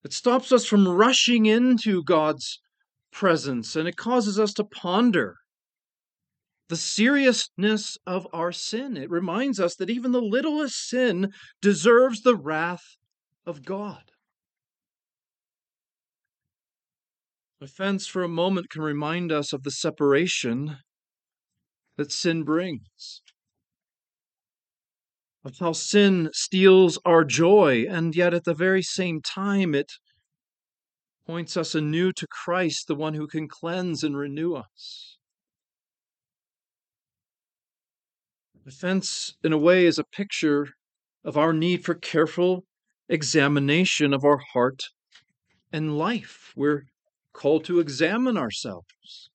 It 0.03 0.13
stops 0.13 0.51
us 0.51 0.67
from 0.67 0.89
rushing 0.89 1.47
into 1.47 2.03
God's 2.03 2.61
presence 3.13 3.77
and 3.77 3.87
it 3.87 3.97
causes 3.97 4.37
us 4.37 4.53
to 4.55 4.65
ponder 4.65 5.37
the 6.69 6.77
seriousness 6.77 7.99
of 8.05 8.27
our 8.33 8.51
sin. 8.51 8.97
It 8.97 9.09
reminds 9.09 9.61
us 9.61 9.77
that 9.77 9.89
even 9.89 10.11
the 10.11 10.21
littlest 10.21 10.89
sin 10.89 11.33
deserves 11.63 12.23
the 12.23 12.35
wrath 12.35 12.97
of 13.47 13.65
God. 13.65 14.11
Offense 17.61 18.09
for 18.09 18.25
a 18.25 18.29
moment 18.29 18.71
can 18.71 18.83
remind 18.83 19.31
us 19.31 19.53
of 19.53 19.63
the 19.63 19.71
separation 19.71 20.79
that 21.97 22.13
sin 22.13 22.43
brings, 22.43 23.23
of 25.45 25.59
how 25.59 25.73
sin 25.73 26.31
steals 26.33 26.99
our 27.05 27.25
joy, 27.25 27.85
and 27.89 28.17
yet 28.17 28.35
at 28.35 28.45
the 28.45 28.55
very 28.55 28.83
same 28.83 29.21
time 29.21 29.75
it 29.75 29.93
points 31.27 31.57
us 31.57 31.75
anew 31.75 32.13
to 32.13 32.27
Christ, 32.27 32.87
the 32.89 32.95
one 32.95 33.15
who 33.15 33.27
can 33.27 33.49
cleanse 33.49 34.03
and 34.03 34.17
renew 34.17 34.55
us. 34.55 35.19
Offense, 38.67 39.37
in 39.45 39.53
a 39.53 39.59
way, 39.59 39.85
is 39.85 39.99
a 39.99 40.05
picture 40.05 40.69
of 41.23 41.37
our 41.37 41.53
need 41.53 41.85
for 41.85 41.95
careful 41.95 42.65
examination 43.09 44.15
of 44.15 44.25
our 44.25 44.39
heart 44.53 44.85
and 45.71 45.99
life. 45.99 46.53
We're 46.57 46.85
called 47.35 47.65
to 47.65 47.79
examine 47.79 48.39
ourselves, 48.39 49.29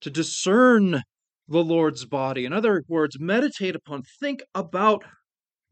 to 0.00 0.10
discern 0.10 1.02
the 1.48 1.64
Lord's 1.64 2.04
body. 2.04 2.44
In 2.44 2.52
other 2.52 2.84
words, 2.88 3.18
meditate 3.18 3.74
upon, 3.74 4.02
think 4.20 4.42
about 4.54 5.04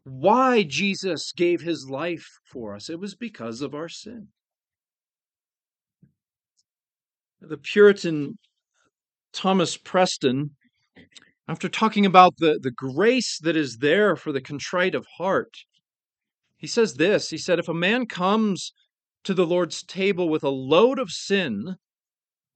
why 0.04 0.62
Jesus 0.62 1.32
gave 1.32 1.60
his 1.60 1.88
life 1.88 2.26
for 2.44 2.74
us. 2.74 2.88
It 2.88 2.98
was 2.98 3.14
because 3.14 3.60
of 3.60 3.74
our 3.74 3.88
sin. 3.88 4.28
The 7.40 7.58
Puritan 7.58 8.38
Thomas 9.32 9.76
Preston 9.76 10.56
after 11.48 11.68
talking 11.68 12.04
about 12.04 12.38
the, 12.38 12.58
the 12.60 12.72
grace 12.72 13.38
that 13.38 13.56
is 13.56 13.78
there 13.78 14.16
for 14.16 14.32
the 14.32 14.40
contrite 14.40 14.94
of 14.94 15.06
heart, 15.16 15.58
he 16.56 16.66
says 16.66 16.94
this 16.94 17.30
He 17.30 17.38
said, 17.38 17.58
If 17.58 17.68
a 17.68 17.74
man 17.74 18.06
comes 18.06 18.72
to 19.24 19.34
the 19.34 19.46
Lord's 19.46 19.82
table 19.82 20.28
with 20.28 20.42
a 20.42 20.48
load 20.48 20.98
of 20.98 21.10
sin 21.10 21.76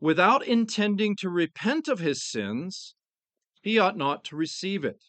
without 0.01 0.45
intending 0.45 1.15
to 1.17 1.29
repent 1.29 1.87
of 1.87 2.01
his 2.01 2.29
sins, 2.29 2.95
he 3.61 3.79
ought 3.79 3.97
not 3.97 4.25
to 4.25 4.37
receive 4.37 4.85
it. 4.85 5.05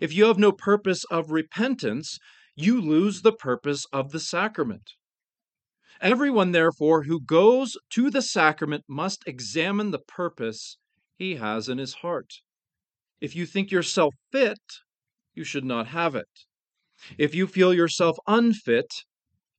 If 0.00 0.14
you 0.14 0.26
have 0.26 0.38
no 0.38 0.52
purpose 0.52 1.04
of 1.04 1.30
repentance, 1.30 2.18
you 2.54 2.80
lose 2.80 3.22
the 3.22 3.32
purpose 3.32 3.86
of 3.92 4.10
the 4.10 4.20
sacrament. 4.20 4.92
Everyone, 6.00 6.52
therefore, 6.52 7.04
who 7.04 7.20
goes 7.20 7.76
to 7.90 8.10
the 8.10 8.22
sacrament 8.22 8.84
must 8.88 9.26
examine 9.26 9.90
the 9.90 9.98
purpose 9.98 10.78
he 11.16 11.36
has 11.36 11.68
in 11.68 11.78
his 11.78 11.94
heart. 11.94 12.34
If 13.20 13.34
you 13.34 13.46
think 13.46 13.70
yourself 13.70 14.14
fit, 14.30 14.60
you 15.34 15.42
should 15.42 15.64
not 15.64 15.88
have 15.88 16.14
it. 16.14 16.28
If 17.16 17.34
you 17.34 17.46
feel 17.46 17.74
yourself 17.74 18.16
unfit, 18.26 19.04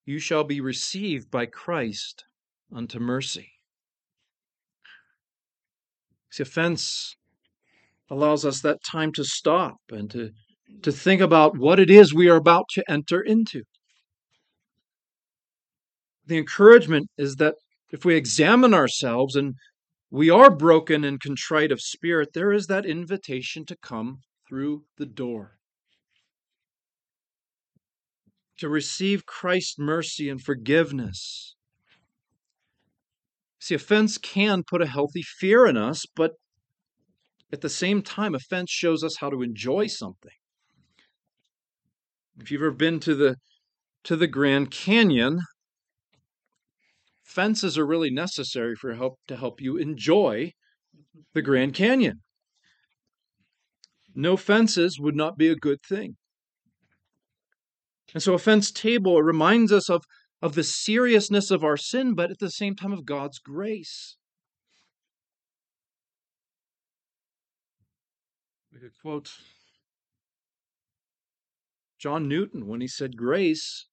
you 0.05 0.19
shall 0.19 0.43
be 0.43 0.61
received 0.61 1.29
by 1.29 1.45
Christ 1.45 2.23
unto 2.71 2.99
mercy. 2.99 3.51
See, 6.29 6.43
offense 6.43 7.15
allows 8.09 8.45
us 8.45 8.61
that 8.61 8.83
time 8.83 9.11
to 9.13 9.23
stop 9.23 9.77
and 9.89 10.09
to, 10.11 10.31
to 10.81 10.91
think 10.91 11.21
about 11.21 11.57
what 11.57 11.79
it 11.79 11.89
is 11.89 12.13
we 12.13 12.29
are 12.29 12.37
about 12.37 12.65
to 12.71 12.83
enter 12.89 13.21
into. 13.21 13.63
The 16.25 16.37
encouragement 16.37 17.09
is 17.17 17.35
that 17.35 17.55
if 17.91 18.05
we 18.05 18.15
examine 18.15 18.73
ourselves 18.73 19.35
and 19.35 19.55
we 20.11 20.29
are 20.29 20.55
broken 20.55 21.03
and 21.03 21.19
contrite 21.19 21.71
of 21.71 21.81
spirit, 21.81 22.29
there 22.33 22.51
is 22.51 22.67
that 22.67 22.85
invitation 22.85 23.65
to 23.65 23.75
come 23.81 24.19
through 24.47 24.83
the 24.97 25.05
door. 25.05 25.57
To 28.59 28.69
receive 28.69 29.25
Christ's 29.25 29.77
mercy 29.77 30.29
and 30.29 30.41
forgiveness. 30.41 31.55
See, 33.59 33.75
offense 33.75 34.17
can 34.17 34.63
put 34.63 34.81
a 34.81 34.87
healthy 34.87 35.21
fear 35.21 35.65
in 35.65 35.77
us, 35.77 36.05
but 36.15 36.33
at 37.51 37.61
the 37.61 37.69
same 37.69 38.01
time, 38.01 38.35
offense 38.35 38.69
shows 38.69 39.03
us 39.03 39.17
how 39.19 39.29
to 39.29 39.41
enjoy 39.41 39.87
something. 39.87 40.31
If 42.39 42.51
you've 42.51 42.61
ever 42.61 42.71
been 42.71 42.99
to 43.01 43.15
the 43.15 43.35
to 44.05 44.15
the 44.15 44.27
Grand 44.27 44.71
Canyon, 44.71 45.39
fences 47.23 47.77
are 47.77 47.85
really 47.85 48.09
necessary 48.09 48.75
for 48.75 48.95
help 48.95 49.15
to 49.27 49.35
help 49.35 49.59
you 49.59 49.77
enjoy 49.77 50.51
the 51.33 51.41
Grand 51.41 51.73
Canyon. 51.73 52.21
No 54.15 54.37
fences 54.37 54.99
would 54.99 55.15
not 55.15 55.37
be 55.37 55.49
a 55.49 55.55
good 55.55 55.79
thing. 55.87 56.15
And 58.13 58.23
so 58.23 58.33
a 58.33 58.39
fence 58.39 58.71
table 58.71 59.21
reminds 59.21 59.71
us 59.71 59.89
of, 59.89 60.03
of 60.41 60.55
the 60.55 60.63
seriousness 60.63 61.51
of 61.51 61.63
our 61.63 61.77
sin, 61.77 62.15
but 62.15 62.31
at 62.31 62.39
the 62.39 62.49
same 62.49 62.75
time 62.75 62.91
of 62.91 63.05
God's 63.05 63.37
grace. 63.37 64.17
Could 68.79 68.91
quote 69.01 69.31
John 71.97 72.29
Newton 72.29 72.65
when 72.65 72.79
he 72.79 72.87
said, 72.87 73.17
Grace 73.17 73.87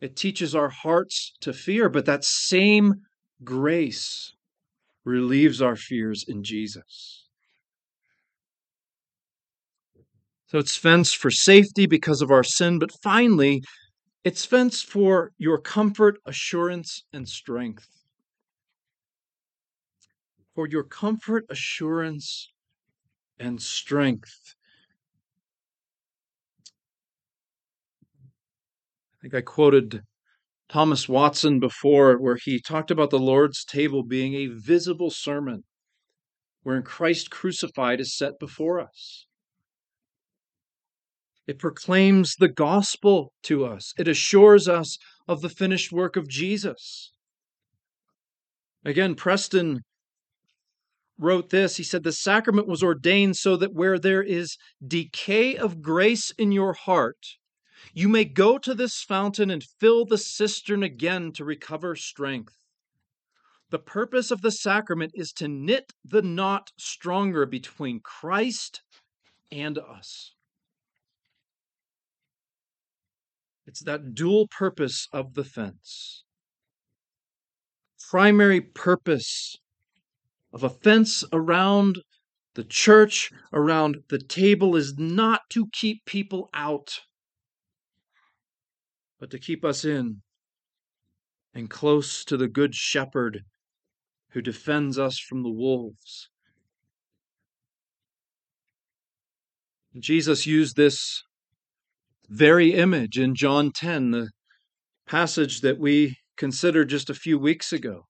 it 0.00 0.14
teaches 0.14 0.54
our 0.54 0.68
hearts 0.68 1.32
to 1.40 1.52
fear, 1.52 1.88
but 1.88 2.06
that 2.06 2.22
same 2.22 2.94
grace 3.42 4.34
relieves 5.04 5.60
our 5.60 5.74
fears 5.74 6.24
in 6.28 6.44
Jesus. 6.44 7.26
So 10.46 10.58
it's 10.58 10.76
fenced 10.76 11.16
for 11.16 11.30
safety 11.30 11.86
because 11.86 12.22
of 12.22 12.30
our 12.30 12.44
sin, 12.44 12.78
but 12.78 12.92
finally, 13.02 13.62
it's 14.22 14.44
fenced 14.44 14.86
for 14.86 15.32
your 15.36 15.58
comfort, 15.58 16.18
assurance, 16.24 17.02
and 17.12 17.28
strength. 17.28 17.88
For 20.54 20.68
your 20.68 20.84
comfort, 20.84 21.44
assurance, 21.50 22.52
and 23.38 23.60
strength. 23.60 24.54
I 29.12 29.22
think 29.22 29.34
I 29.34 29.40
quoted 29.40 30.02
Thomas 30.68 31.08
Watson 31.08 31.60
before, 31.60 32.16
where 32.16 32.38
he 32.42 32.60
talked 32.60 32.90
about 32.90 33.10
the 33.10 33.18
Lord's 33.18 33.64
table 33.64 34.02
being 34.02 34.34
a 34.34 34.46
visible 34.46 35.10
sermon, 35.10 35.64
wherein 36.62 36.82
Christ 36.82 37.30
crucified 37.30 38.00
is 38.00 38.16
set 38.16 38.38
before 38.38 38.80
us. 38.80 39.26
It 41.46 41.58
proclaims 41.58 42.34
the 42.34 42.48
gospel 42.48 43.32
to 43.44 43.64
us, 43.64 43.92
it 43.96 44.08
assures 44.08 44.68
us 44.68 44.98
of 45.28 45.40
the 45.40 45.48
finished 45.48 45.92
work 45.92 46.16
of 46.16 46.28
Jesus. 46.28 47.12
Again, 48.84 49.14
Preston 49.14 49.82
wrote 51.18 51.50
this. 51.50 51.76
He 51.76 51.82
said, 51.82 52.02
The 52.02 52.12
sacrament 52.12 52.66
was 52.66 52.82
ordained 52.82 53.36
so 53.36 53.56
that 53.56 53.72
where 53.72 53.98
there 53.98 54.22
is 54.22 54.56
decay 54.86 55.56
of 55.56 55.82
grace 55.82 56.30
in 56.32 56.52
your 56.52 56.72
heart, 56.72 57.36
you 57.94 58.08
may 58.08 58.24
go 58.24 58.58
to 58.58 58.74
this 58.74 59.02
fountain 59.02 59.50
and 59.50 59.62
fill 59.62 60.04
the 60.04 60.18
cistern 60.18 60.82
again 60.82 61.32
to 61.32 61.44
recover 61.44 61.96
strength. 61.96 62.54
The 63.70 63.78
purpose 63.78 64.30
of 64.30 64.42
the 64.42 64.50
sacrament 64.50 65.12
is 65.14 65.32
to 65.34 65.48
knit 65.48 65.92
the 66.04 66.22
knot 66.22 66.70
stronger 66.78 67.46
between 67.46 68.00
Christ 68.00 68.82
and 69.50 69.78
us. 69.78 70.32
It's 73.66 73.82
that 73.82 74.14
dual 74.14 74.46
purpose 74.46 75.08
of 75.12 75.34
the 75.34 75.42
fence. 75.42 76.22
Primary 78.08 78.60
purpose 78.60 79.56
of 80.56 80.64
a 80.64 80.70
fence 80.70 81.22
around 81.34 81.98
the 82.54 82.64
church, 82.64 83.30
around 83.52 83.98
the 84.08 84.18
table, 84.18 84.74
is 84.74 84.94
not 84.96 85.42
to 85.50 85.66
keep 85.70 86.02
people 86.06 86.48
out, 86.54 87.00
but 89.20 89.30
to 89.30 89.38
keep 89.38 89.66
us 89.66 89.84
in 89.84 90.22
and 91.52 91.68
close 91.68 92.24
to 92.24 92.38
the 92.38 92.48
Good 92.48 92.74
Shepherd 92.74 93.40
who 94.30 94.40
defends 94.40 94.98
us 94.98 95.18
from 95.18 95.42
the 95.42 95.50
wolves. 95.50 96.30
Jesus 99.98 100.46
used 100.46 100.74
this 100.74 101.22
very 102.30 102.72
image 102.72 103.18
in 103.18 103.34
John 103.34 103.72
10, 103.72 104.10
the 104.10 104.30
passage 105.06 105.60
that 105.60 105.78
we 105.78 106.16
considered 106.38 106.88
just 106.88 107.10
a 107.10 107.14
few 107.14 107.38
weeks 107.38 107.74
ago, 107.74 108.06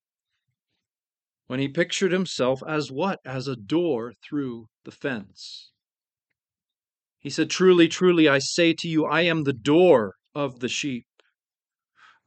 when 1.46 1.60
he 1.60 1.68
pictured 1.68 2.12
himself 2.12 2.62
as 2.66 2.90
what? 2.90 3.20
As 3.24 3.46
a 3.46 3.56
door 3.56 4.12
through 4.12 4.66
the 4.84 4.90
fence. 4.90 5.70
He 7.18 7.30
said, 7.30 7.50
Truly, 7.50 7.88
truly, 7.88 8.28
I 8.28 8.38
say 8.38 8.72
to 8.74 8.88
you, 8.88 9.04
I 9.04 9.22
am 9.22 9.44
the 9.44 9.52
door 9.52 10.14
of 10.34 10.60
the 10.60 10.68
sheep. 10.68 11.06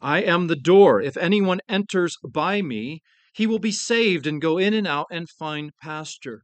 I 0.01 0.21
am 0.23 0.47
the 0.47 0.55
door. 0.55 1.01
If 1.01 1.17
anyone 1.17 1.59
enters 1.67 2.17
by 2.23 2.61
me, 2.61 3.01
he 3.33 3.45
will 3.45 3.59
be 3.59 3.71
saved 3.71 4.25
and 4.25 4.41
go 4.41 4.57
in 4.57 4.73
and 4.73 4.87
out 4.87 5.07
and 5.11 5.29
find 5.29 5.71
pasture. 5.81 6.43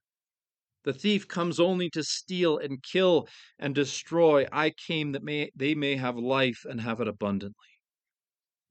The 0.83 0.93
thief 0.93 1.27
comes 1.27 1.59
only 1.59 1.89
to 1.91 2.03
steal 2.03 2.57
and 2.57 2.83
kill 2.83 3.27
and 3.57 3.73
destroy. 3.73 4.45
I 4.51 4.69
came 4.69 5.13
that 5.13 5.23
may, 5.23 5.49
they 5.55 5.73
may 5.73 5.95
have 5.95 6.15
life 6.15 6.63
and 6.63 6.81
have 6.81 7.01
it 7.01 7.07
abundantly. 7.07 7.55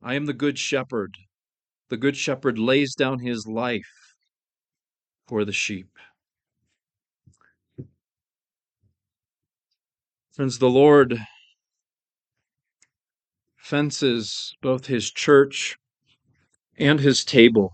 I 0.01 0.15
am 0.15 0.27
the 0.27 0.33
good 0.33 0.59
shepherd. 0.59 1.17
The 1.89 1.97
good 1.97 2.17
shepherd 2.17 2.59
lays 2.59 2.95
down 2.95 3.19
his 3.19 3.47
life 3.47 4.15
for 5.27 5.45
the 5.45 5.53
sheep. 5.53 5.89
Friends, 10.33 10.59
the 10.59 10.69
Lord 10.69 11.21
fences 13.57 14.55
both 14.61 14.87
his 14.87 15.11
church 15.11 15.77
and 16.77 17.01
his 17.01 17.25
table 17.25 17.71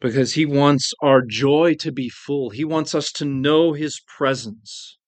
because 0.00 0.34
he 0.34 0.46
wants 0.46 0.92
our 1.02 1.22
joy 1.22 1.74
to 1.80 1.92
be 1.92 2.08
full. 2.08 2.50
He 2.50 2.64
wants 2.64 2.94
us 2.94 3.12
to 3.12 3.24
know 3.24 3.72
his 3.72 4.00
presence. 4.06 4.98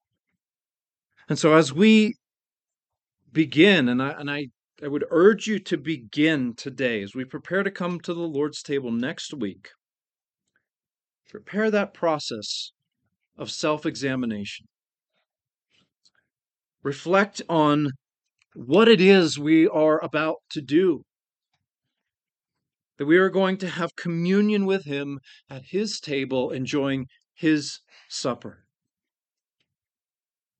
And 1.28 1.38
so 1.38 1.54
as 1.54 1.72
we 1.72 2.16
begin, 3.32 3.88
and 3.88 4.02
I, 4.02 4.10
and 4.10 4.30
I, 4.30 4.48
I 4.82 4.88
would 4.88 5.04
urge 5.10 5.46
you 5.46 5.60
to 5.60 5.76
begin 5.76 6.54
today 6.56 7.02
as 7.02 7.14
we 7.14 7.24
prepare 7.24 7.62
to 7.62 7.70
come 7.70 8.00
to 8.00 8.12
the 8.12 8.20
Lord's 8.20 8.62
table 8.62 8.90
next 8.90 9.32
week, 9.32 9.68
prepare 11.28 11.70
that 11.70 11.94
process 11.94 12.72
of 13.38 13.50
self 13.50 13.86
examination. 13.86 14.66
Reflect 16.82 17.42
on 17.48 17.90
what 18.54 18.88
it 18.88 19.00
is 19.00 19.38
we 19.38 19.68
are 19.68 20.02
about 20.04 20.38
to 20.50 20.60
do 20.60 21.02
that 22.98 23.06
we 23.06 23.18
are 23.18 23.30
going 23.30 23.56
to 23.58 23.68
have 23.68 23.94
communion 23.96 24.66
with 24.66 24.84
Him 24.84 25.20
at 25.48 25.62
His 25.70 26.00
table, 26.00 26.50
enjoying 26.50 27.06
His 27.34 27.78
supper. 28.08 28.64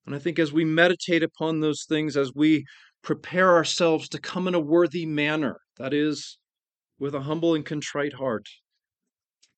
And 0.05 0.15
I 0.15 0.19
think 0.19 0.39
as 0.39 0.53
we 0.53 0.63
meditate 0.63 1.23
upon 1.23 1.59
those 1.59 1.85
things, 1.87 2.15
as 2.15 2.31
we 2.33 2.65
prepare 3.03 3.51
ourselves 3.51 4.07
to 4.09 4.19
come 4.19 4.47
in 4.47 4.55
a 4.55 4.59
worthy 4.59 5.05
manner, 5.05 5.59
that 5.77 5.93
is, 5.93 6.37
with 6.97 7.13
a 7.13 7.21
humble 7.21 7.53
and 7.53 7.65
contrite 7.65 8.13
heart, 8.13 8.47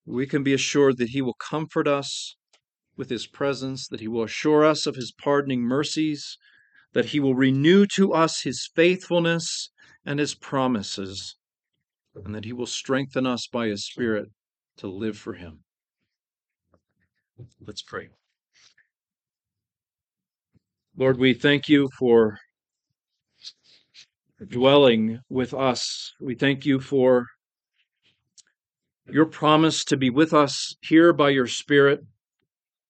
we 0.06 0.26
can 0.26 0.44
be 0.44 0.54
assured 0.54 0.98
that 0.98 1.10
He 1.10 1.22
will 1.22 1.36
comfort 1.36 1.88
us 1.88 2.36
with 2.98 3.10
His 3.10 3.28
presence, 3.28 3.88
that 3.88 4.00
He 4.00 4.08
will 4.08 4.24
assure 4.24 4.66
us 4.66 4.86
of 4.86 4.96
His 4.96 5.12
pardoning 5.12 5.62
mercies, 5.62 6.38
that 6.94 7.06
He 7.06 7.20
will 7.20 7.36
renew 7.36 7.86
to 7.96 8.14
us 8.14 8.42
His 8.42 8.70
faithfulness 8.76 9.70
and 10.06 10.20
His 10.20 10.36
promises 10.36 11.36
and 12.24 12.34
that 12.34 12.46
He 12.46 12.54
will 12.54 12.66
strengthen 12.66 13.26
us 13.26 13.48
by 13.48 13.68
His 13.68 13.86
Spirit 13.86 14.30
to 14.78 14.88
live 14.88 15.18
for 15.18 15.34
Him. 15.34 15.60
Let's 17.60 17.82
pray. 17.82 18.10
Lord, 20.98 21.20
we 21.20 21.34
thank 21.34 21.68
you 21.68 21.90
for 22.00 22.40
dwelling 24.44 25.20
with 25.30 25.54
us. 25.54 26.14
We 26.20 26.36
thank 26.36 26.66
you 26.66 26.80
for 26.80 27.28
your 29.08 29.26
promise 29.26 29.86
to 29.86 29.98
be 29.98 30.10
with 30.10 30.34
us 30.34 30.76
here 30.82 31.14
by 31.14 31.30
your 31.30 31.48
Spirit 31.48 32.02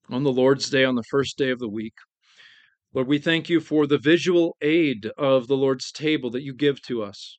on 0.09 0.23
the 0.23 0.31
Lord's 0.31 0.69
Day, 0.69 0.85
on 0.85 0.95
the 0.95 1.03
first 1.03 1.37
day 1.37 1.51
of 1.51 1.59
the 1.59 1.69
week. 1.69 1.93
Lord, 2.93 3.07
we 3.07 3.19
thank 3.19 3.49
you 3.49 3.59
for 3.59 3.85
the 3.85 3.97
visual 3.97 4.55
aid 4.61 5.09
of 5.17 5.47
the 5.47 5.57
Lord's 5.57 5.91
table 5.91 6.31
that 6.31 6.43
you 6.43 6.53
give 6.53 6.81
to 6.83 7.03
us 7.03 7.37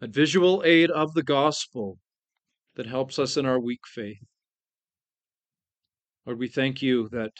a 0.00 0.06
visual 0.06 0.62
aid 0.64 0.90
of 0.90 1.14
the 1.14 1.22
gospel 1.22 1.98
that 2.74 2.86
helps 2.86 3.18
us 3.18 3.36
in 3.36 3.46
our 3.46 3.60
weak 3.60 3.80
faith. 3.86 4.18
Lord, 6.26 6.38
we 6.38 6.48
thank 6.48 6.82
you 6.82 7.08
that 7.10 7.32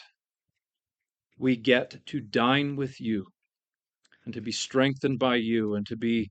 we 1.37 1.55
get 1.55 2.05
to 2.07 2.19
dine 2.19 2.75
with 2.75 2.99
you 2.99 3.27
and 4.27 4.33
to 4.33 4.41
be 4.41 4.51
strengthened 4.51 5.17
by 5.17 5.37
you 5.37 5.75
and 5.75 5.87
to 5.87 5.95
be 5.95 6.29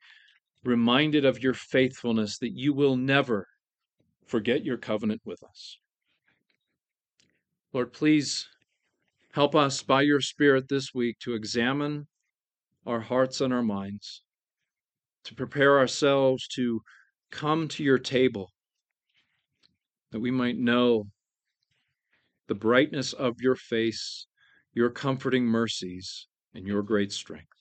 reminded 0.65 1.25
of 1.25 1.43
your 1.43 1.55
faithfulness 1.55 2.37
that 2.37 2.53
you 2.53 2.75
will 2.75 2.95
never 2.95 3.47
forget 4.27 4.63
your 4.63 4.77
covenant 4.77 5.23
with 5.25 5.43
us. 5.43 5.79
Lord, 7.73 7.95
please 7.95 8.47
help 9.33 9.55
us 9.55 9.83
by 9.83 10.03
your 10.03 10.21
Spirit 10.21 10.69
this 10.69 10.93
week 10.93 11.19
to 11.21 11.33
examine 11.33 12.07
our 12.85 13.01
hearts 13.01 13.41
and 13.41 13.51
our 13.51 13.63
minds 13.63 14.23
to 15.25 15.35
prepare 15.35 15.79
ourselves 15.79 16.47
to 16.49 16.83
come 17.31 17.67
to 17.67 17.83
your 17.83 17.99
table, 17.99 18.53
that 20.13 20.21
we 20.21 20.31
might 20.31 20.59
know 20.59 21.05
the 22.47 22.55
brightness 22.55 23.15
of 23.15 23.37
your 23.41 23.57
face, 23.57 24.27
your 24.75 24.91
comforting 24.91 25.47
mercies, 25.47 26.29
and 26.53 26.67
your 26.67 26.83
great 26.83 27.11
strength. 27.11 27.56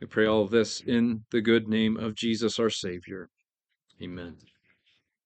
We 0.00 0.06
pray 0.06 0.26
all 0.26 0.42
of 0.42 0.50
this 0.50 0.80
in 0.80 1.24
the 1.30 1.42
good 1.42 1.68
name 1.68 1.96
of 1.96 2.14
Jesus 2.14 2.58
our 2.58 2.70
Savior. 2.70 3.28
Amen. 4.02 4.38